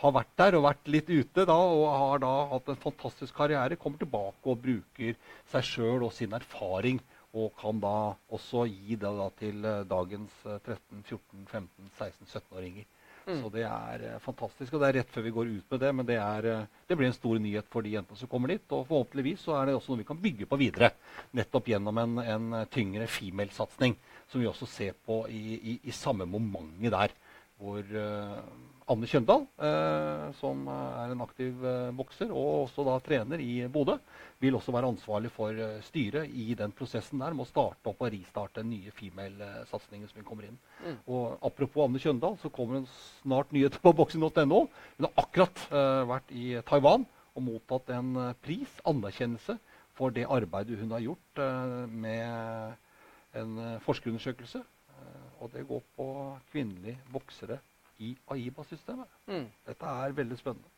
[0.00, 3.78] har vært der og vært litt ute da, og har da hatt en fantastisk karriere,
[3.80, 5.16] kommer tilbake og bruker
[5.52, 7.00] seg sjøl og sin erfaring.
[7.36, 7.96] Og kan da
[8.32, 12.86] også gi det da til eh, dagens eh, 13-, 14-, 15-, 16-, 17-åringer.
[13.26, 13.40] Mm.
[13.42, 14.74] Så det er eh, fantastisk.
[14.74, 16.98] Og det er rett før vi går ut med det, men det, er, eh, det
[16.98, 18.64] blir en stor nyhet for de jentene som kommer dit.
[18.70, 20.92] Og forhåpentligvis så er det også noe vi kan bygge på videre.
[21.36, 23.98] Nettopp gjennom en, en tyngre female-satsing,
[24.30, 27.16] som vi også ser på i, i, i samme momentet der.
[27.58, 28.38] Hvor eh,
[28.86, 33.96] Anne Kjøndal, eh, som er en aktiv eh, bokser og også da trener i Bodø,
[34.38, 38.04] vil også være ansvarlig for eh, styret i den prosessen der med å starte opp
[38.06, 40.60] og ristarte nye female-satsingen som vi kommer inn.
[40.84, 40.96] Mm.
[41.10, 44.62] Og apropos Anne Kjøndal, så kommer det snart nyheter på boksing.no.
[44.70, 49.58] Hun har akkurat eh, vært i Taiwan og mottatt en eh, pris, anerkjennelse,
[49.98, 54.62] for det arbeidet hun har gjort eh, med en eh, forskerundersøkelse.
[54.62, 56.12] Eh, og det går på
[56.52, 57.58] kvinnelige boksere
[57.98, 59.08] i AIBA-systemet.
[59.26, 59.46] Mm.
[59.66, 60.72] Dette er veldig spennende.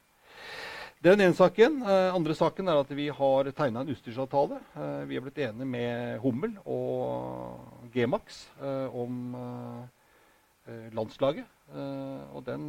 [1.04, 1.82] Den ene saken.
[1.86, 4.58] Eh, andre saken er at vi har tegna en utstyrsavtale.
[4.74, 9.84] Eh, vi er blitt enige med Hummel og G-Max eh, om eh,
[10.66, 11.46] eh, landslaget.
[11.70, 12.66] Eh, og den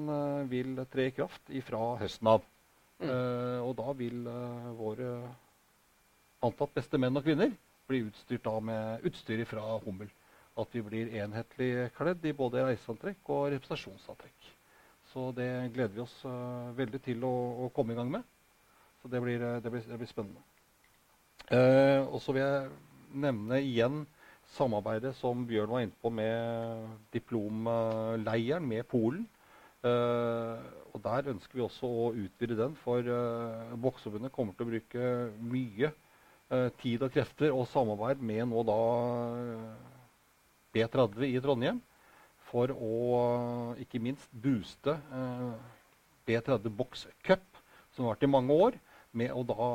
[0.52, 2.45] vil tre i kraft fra høsten av.
[3.00, 3.10] Mm.
[3.10, 4.22] Eh, og da vil
[4.78, 5.10] våre
[6.45, 7.50] antatt beste menn og kvinner
[7.89, 10.12] bli utstyrt med utstyr fra Hummel.
[10.60, 14.49] At vi blir enhetlig kledd i både reiseantrekk og representasjonsantrekk.
[15.14, 17.34] Så det gleder vi oss uh, veldig til å,
[17.66, 18.28] å komme i gang med.
[19.01, 20.43] Så det blir, eh, det blir, det blir spennende.
[21.49, 22.70] Uh, og så vil jeg
[23.24, 24.03] nevne igjen
[24.53, 29.24] samarbeidet som Bjørn var inne på med diplomleiren med Polen.
[29.80, 30.60] Uh,
[30.91, 35.10] og Der ønsker vi også å utvide den, for uh, Bokseforbundet kommer til å bruke
[35.39, 35.93] mye
[36.82, 38.78] tid og krefter og samarbeid med nå da
[40.76, 41.82] B30 i Trondheim
[42.49, 42.93] for å
[43.82, 44.95] ikke minst booste
[46.30, 47.45] B30 Box Cup,
[47.93, 48.78] som har vært i mange år
[49.17, 49.67] med å da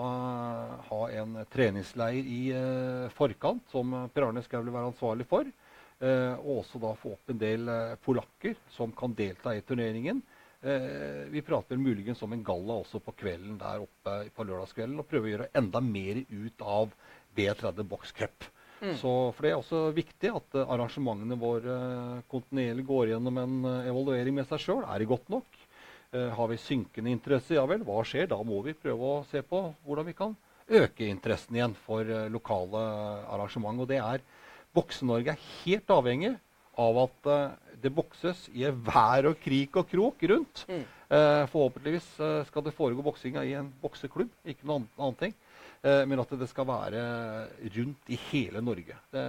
[0.89, 5.49] ha en treningsleir i eh, forkant, som Per Arne skal være ansvarlig for.
[5.99, 10.23] Eh, og også da få opp en del eh, polakker som kan delta i turneringen.
[11.29, 14.97] vi prater muligens om en galla også på kvelden der oppe på lørdagskvelden.
[15.03, 16.95] Og prøver å gjøre enda mer ut av
[17.37, 18.47] B30 Box Cup.
[18.81, 18.97] Mm.
[19.01, 21.77] Så, for Det er også viktig at arrangementene våre
[22.31, 23.55] kontinuerlig går gjennom en
[23.87, 24.83] evaluering med seg sjøl.
[24.85, 25.61] Er det godt nok?
[26.15, 28.29] Eh, har vi synkende interesse, ja vel, hva skjer?
[28.31, 30.37] Da må vi prøve å se på hvordan vi kan
[30.71, 32.83] øke interessen igjen for eh, lokale
[33.35, 33.83] arrangement.
[33.83, 34.23] Og det er
[34.75, 36.33] Bokse-Norge er helt avhengig
[36.83, 37.27] av at
[37.79, 40.65] det bokses i vær og krik og krok rundt.
[40.67, 40.81] Mm.
[41.53, 42.09] Forhåpentligvis
[42.49, 45.37] skal det foregå boksinga i en bokseklubb, ikke noe annet ting.
[45.85, 47.01] Men at det skal være
[47.75, 48.97] rundt i hele Norge.
[49.13, 49.25] Det,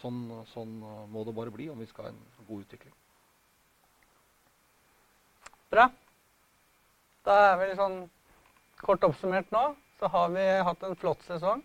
[0.00, 0.78] sånn, sånn,
[1.12, 2.94] må det bare bli om vi skal ha en god utvikling.
[5.70, 5.90] Bra.
[7.28, 7.98] Da er vi sånn
[8.80, 9.60] kort oppsummert nå,
[10.00, 11.60] så har vi hatt en flott sesong.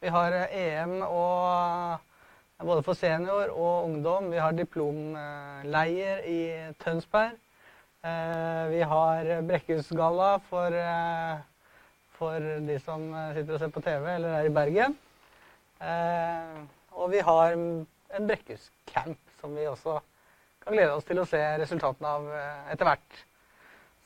[0.00, 2.00] Vi har EM eh, e og,
[2.58, 4.30] eh, både for senior og ungdom.
[4.32, 6.40] Vi har diplomleier i
[6.82, 7.36] Tønsberg.
[8.02, 10.76] Eh, vi har Brekkhusgalla for,
[12.16, 13.06] for de som
[13.36, 14.96] sitter og ser på TV eller er i Bergen.
[16.96, 19.98] Og vi har en Brekkhuscamp som vi også
[20.64, 22.28] kan glede oss til å se resultatene av
[22.72, 23.24] etter hvert.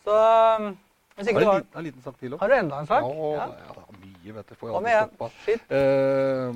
[0.05, 0.71] Så um,
[1.17, 2.41] hvis ikke har du har en liten sak til òg.
[2.41, 3.05] Har du enda en sak?
[3.05, 3.75] Ja, ja.
[3.77, 4.55] ja mye, vet du.
[4.57, 5.27] Får jeg aldri stoppa.
[5.75, 6.53] Uh,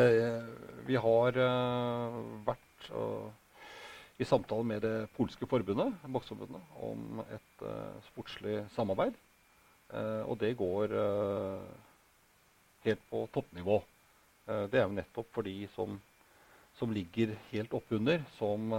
[0.00, 0.40] uh,
[0.88, 2.90] vi har uh, vært
[4.18, 7.62] i samtale med det polske forbundet, bokseforbundet, om et
[8.10, 9.14] sportslig samarbeid.
[9.92, 10.94] Og det går
[12.86, 13.76] helt på toppnivå.
[14.46, 15.98] det er jo nettopp for de som,
[16.78, 18.72] som ligger helt oppunder, som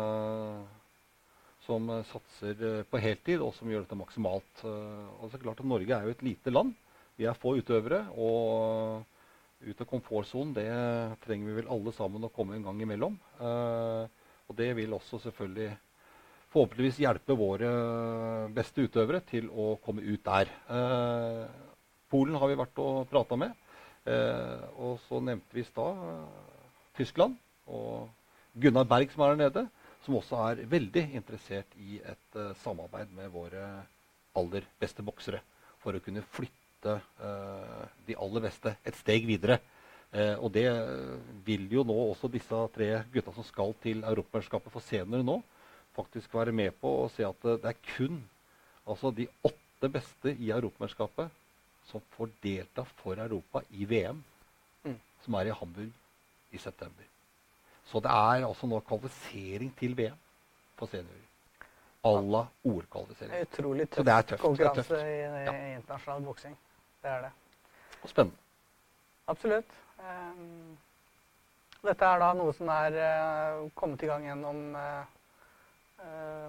[1.65, 4.63] som eh, satser eh, på heltid, og som gjør dette maksimalt.
[4.67, 6.73] Eh, og så klart at Norge er jo et lite land.
[7.19, 8.05] Vi er få utøvere.
[8.17, 9.03] Og
[9.63, 10.69] ut av komfortsonen det
[11.23, 13.13] trenger vi vel alle sammen å komme en gang imellom.
[13.39, 15.69] Og det vil også selvfølgelig
[16.53, 17.69] forhåpentligvis hjelpe våre
[18.53, 20.51] beste utøvere til å komme ut der.
[22.13, 23.55] Polen har vi vært og prata med.
[24.77, 26.03] Og så nevnte vi i stad
[26.97, 28.11] Tyskland og
[28.53, 29.65] Gunnar Berg som er der nede
[30.03, 33.63] som også er veldig interessert i et uh, samarbeid med våre
[34.37, 35.39] aller beste boksere.
[35.83, 39.59] For å kunne flytte uh, de aller beste et steg videre.
[40.13, 40.67] Uh, og det
[41.47, 45.39] vil jo nå også disse tre gutta som skal til Europamesterskapet for senere nå,
[45.95, 48.21] faktisk være med på å se at det er kun
[48.89, 51.31] altså de åtte beste i Europamesterskapet
[51.89, 54.23] som får delta for Europa i VM,
[54.83, 54.99] mm.
[55.25, 55.91] som er i Hamburg
[56.51, 57.09] i september.
[57.91, 60.19] Så det er altså nå kvalifisering til VM
[60.79, 61.19] for seniorer.
[62.03, 63.45] À la OL-kvalifisering.
[63.47, 64.41] Utrolig tøff det er tøft.
[64.41, 65.53] konkurranse i, ja.
[65.77, 66.55] internasjonal boksing.
[67.03, 67.31] Det er det.
[68.01, 68.37] Og spennende.
[69.27, 69.77] Absolutt.
[69.99, 70.77] Um,
[71.83, 75.05] dette er da noe som er uh, kommet i gang gjennom uh,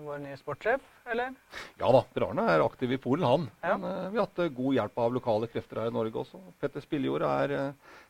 [0.05, 1.33] vår nye sportssjef, eller?
[1.81, 2.03] Ja da.
[2.15, 3.49] Per er aktiv i Polen, han.
[3.63, 3.77] Ja.
[3.79, 6.41] Men, vi har hatt god hjelp av lokale krefter her i Norge også.
[6.61, 7.55] Petter Spillejord er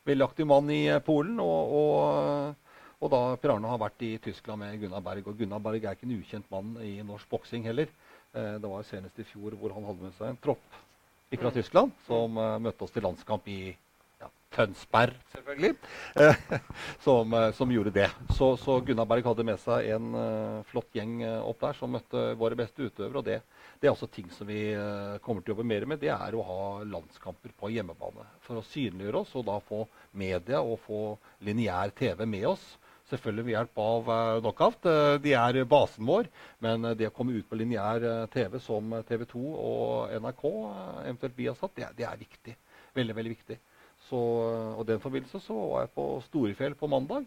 [0.07, 1.39] veldig aktiv mann i Polen.
[1.39, 2.61] og, og
[3.03, 5.27] og da Per Arne har vært i Tyskland med Gunnar Berg.
[5.27, 7.91] Og Gunnar Berg er ikke en ukjent mann i norsk boksing heller.
[8.33, 10.63] Eh, det var senest i fjor hvor han hadde med seg en tropp
[11.35, 11.51] fra.
[11.51, 13.75] Tyskland som møtte oss til landskamp i
[14.55, 15.73] Tønsberg, selvfølgelig.
[16.15, 16.55] Uh,
[17.05, 18.07] som, uh, som, gjorde det.
[18.37, 20.15] Så, så, Gunnar Berg hadde med seg en
[20.69, 23.19] flott gjeng opp der som møtte våre beste utøvere.
[23.19, 23.41] og det,
[23.81, 24.61] det er også ting som vi
[25.25, 26.01] kommer til å jobbe mer med.
[26.01, 28.25] Det er å ha landskamper på hjemmebane.
[28.47, 29.83] For å synliggjøre oss og da få
[30.15, 31.03] media og få
[31.45, 32.65] lineær TV med oss
[33.05, 34.07] Selvfølgelig ved hjelp av
[34.41, 34.87] knockout.
[35.21, 36.25] De er basen vår.
[36.65, 40.45] Men det å komme ut på lineær TV som TV 2 og NRK,
[41.03, 42.55] eventuelt Viasat, det, det, er viktig.
[42.97, 43.59] Veldig, veldig viktig.
[44.05, 44.17] Så,
[44.77, 47.25] og den forbindelse så var jeg på Storefjell på mandag.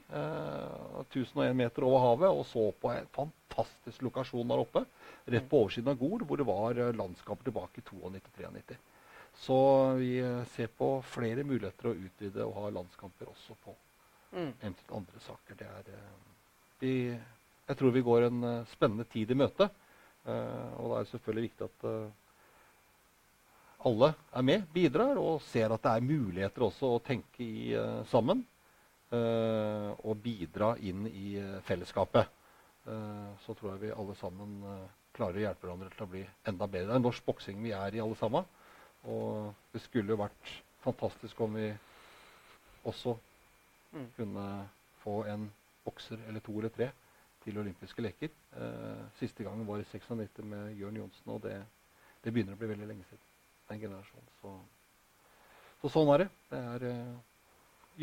[1.08, 4.84] 1001 meter over havet og så på en fantastisk lokasjon der oppe.
[5.26, 8.78] Rett på oversiden av Gol, hvor det var landskaper tilbake i 92-93.
[9.38, 9.58] Så
[9.98, 10.12] vi
[10.54, 13.74] ser på flere muligheter å utvide og ha landskamper også på
[14.32, 14.52] mm.
[14.60, 15.58] eventuelt andre saker.
[15.58, 16.16] Det er, eh,
[16.80, 16.94] vi,
[17.68, 19.68] jeg tror vi går en spennende tid i møte.
[20.26, 21.86] Eh, og da er det selvfølgelig viktig at
[23.86, 27.74] alle er med, bidrar og ser at det er muligheter også å tenke i
[28.10, 28.44] sammen.
[29.10, 32.26] eh, og bidra inn i eh, fellesskapet.
[32.86, 36.24] Eh, så tror jeg vi alle sammen eh, klarer å hjelpe hverandre til å bli
[36.44, 36.90] enda bedre.
[36.90, 38.44] Det er norsk boksing vi er i, alle sammen.
[39.08, 40.52] Og det skulle jo vært
[40.84, 41.70] fantastisk om vi
[42.84, 43.16] også
[43.88, 44.04] Mm.
[44.18, 44.68] kunne
[45.00, 45.46] få en
[45.86, 46.90] bokser eller to eller tre
[47.40, 48.28] til olympiske leker.
[48.52, 51.54] Eh, siste gangen var i 96 med Jørn Johnsen, og det,
[52.20, 53.27] det begynner å bli veldig lenge siden.
[53.68, 54.28] Den generasjonen.
[54.40, 54.52] Så,
[55.82, 56.28] så sånn er det.
[56.52, 57.16] det er, eh,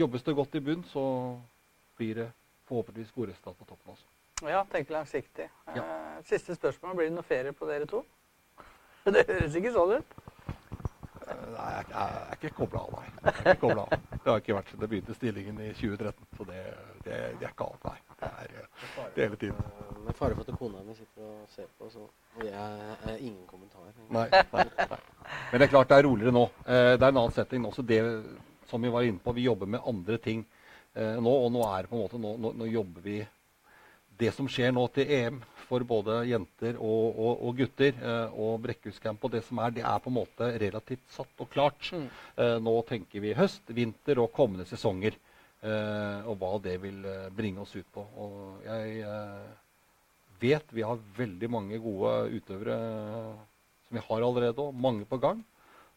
[0.01, 1.05] jobbes det godt i bunn, så
[1.97, 2.27] blir det
[2.69, 4.11] forhåpentligvis gode resultat på toppen også.
[4.51, 5.47] Ja, tenk langsiktig.
[5.75, 5.81] Ja.
[5.85, 6.95] Eh, siste spørsmål.
[6.99, 8.03] Blir det noe ferie på dere to?
[9.05, 10.15] Det høres ikke sånn ut.
[11.25, 13.31] Eh, Nei, jeg, er- ikke kobla av, nei.
[13.45, 13.93] Jeg er av.
[14.11, 16.27] Det har ikke vært siden jeg begynte stillingen i 2013.
[16.37, 16.59] Så det,
[17.05, 17.97] det, det er ikke alt, nei.
[18.19, 18.67] Det er,
[19.15, 19.61] det er hele tiden.
[19.95, 21.14] Det Med fare for at kona mi sitter
[21.45, 23.85] og ser på, så og jeg er ingen kommentar.
[24.11, 24.97] Nei, nei, nei.
[25.51, 26.43] Men det er klart det er roligere nå.
[26.65, 27.71] Eh, det er en annen setting nå.
[27.71, 28.01] Så det
[28.67, 31.31] som vi var inne på, vi jobber med andre ting eh, nå.
[31.31, 33.21] Og nå er det på en måte Nå, nå, nå jobber vi
[34.19, 38.59] Det som skjer nå til EM for både jenter og, og, og gutter, eh, og
[38.65, 41.87] Brekkhuscamp og det som er, det er på en måte relativt satt og klart.
[41.95, 42.05] Mm.
[42.35, 45.17] Eh, nå tenker vi høst, vinter og kommende sesonger.
[45.65, 48.03] Eh, og hva det vil eh, bringe oss ut på.
[48.21, 49.53] Og jeg eh,
[50.41, 53.43] vet vi har veldig mange gode utøvere eh,
[53.87, 55.43] som vi har allerede, og mange på gang.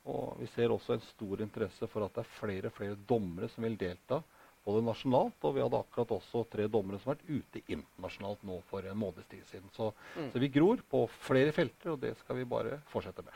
[0.09, 3.49] Og vi ser også en stor interesse for at det er flere og flere dommere
[3.53, 4.23] som vil delta,
[4.69, 8.59] både nasjonalt, og vi hadde akkurat også tre dommere som har vært ute internasjonalt nå
[8.69, 9.69] for en måneds tid siden.
[9.77, 10.31] Så, Mm.
[10.33, 13.33] så vi gror på flere felter, og det skal vi bare fortsette med.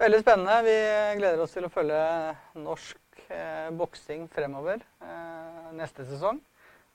[0.00, 0.62] Veldig spennende.
[0.64, 0.76] Vi
[1.20, 6.40] gleder oss til å følge norsk eh, boksing fremover eh, neste sesong.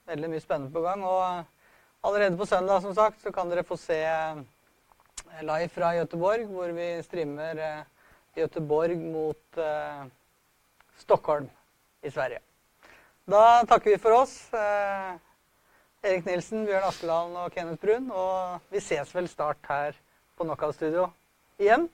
[0.09, 1.03] Veldig mye spennende på gang.
[1.05, 1.45] Og
[2.06, 4.41] allerede på søndag som sagt, så kan dere få se eh,
[5.41, 7.62] live fra Gøteborg, hvor vi streamer
[8.38, 10.03] Gøteborg mot eh,
[11.01, 11.49] Stockholm
[12.06, 12.41] i Sverige.
[13.26, 14.36] Da takker vi for oss.
[14.53, 15.16] Eh,
[16.06, 18.12] Erik Nilsen, Bjørn Askeland og Kenneth Brun.
[18.14, 19.97] Og vi ses vel snart her
[20.38, 21.08] på Knockout Studio
[21.58, 21.88] igjen.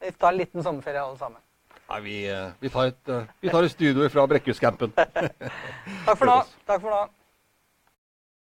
[0.00, 1.42] Vi tar en liten sommerferie alle sammen.
[1.88, 4.92] Nei, vi, eh, vi, tar et, eh, vi tar et studio fra Brekkhuscampen.
[6.06, 6.40] Takk for nå.
[6.68, 7.04] Takk for nå.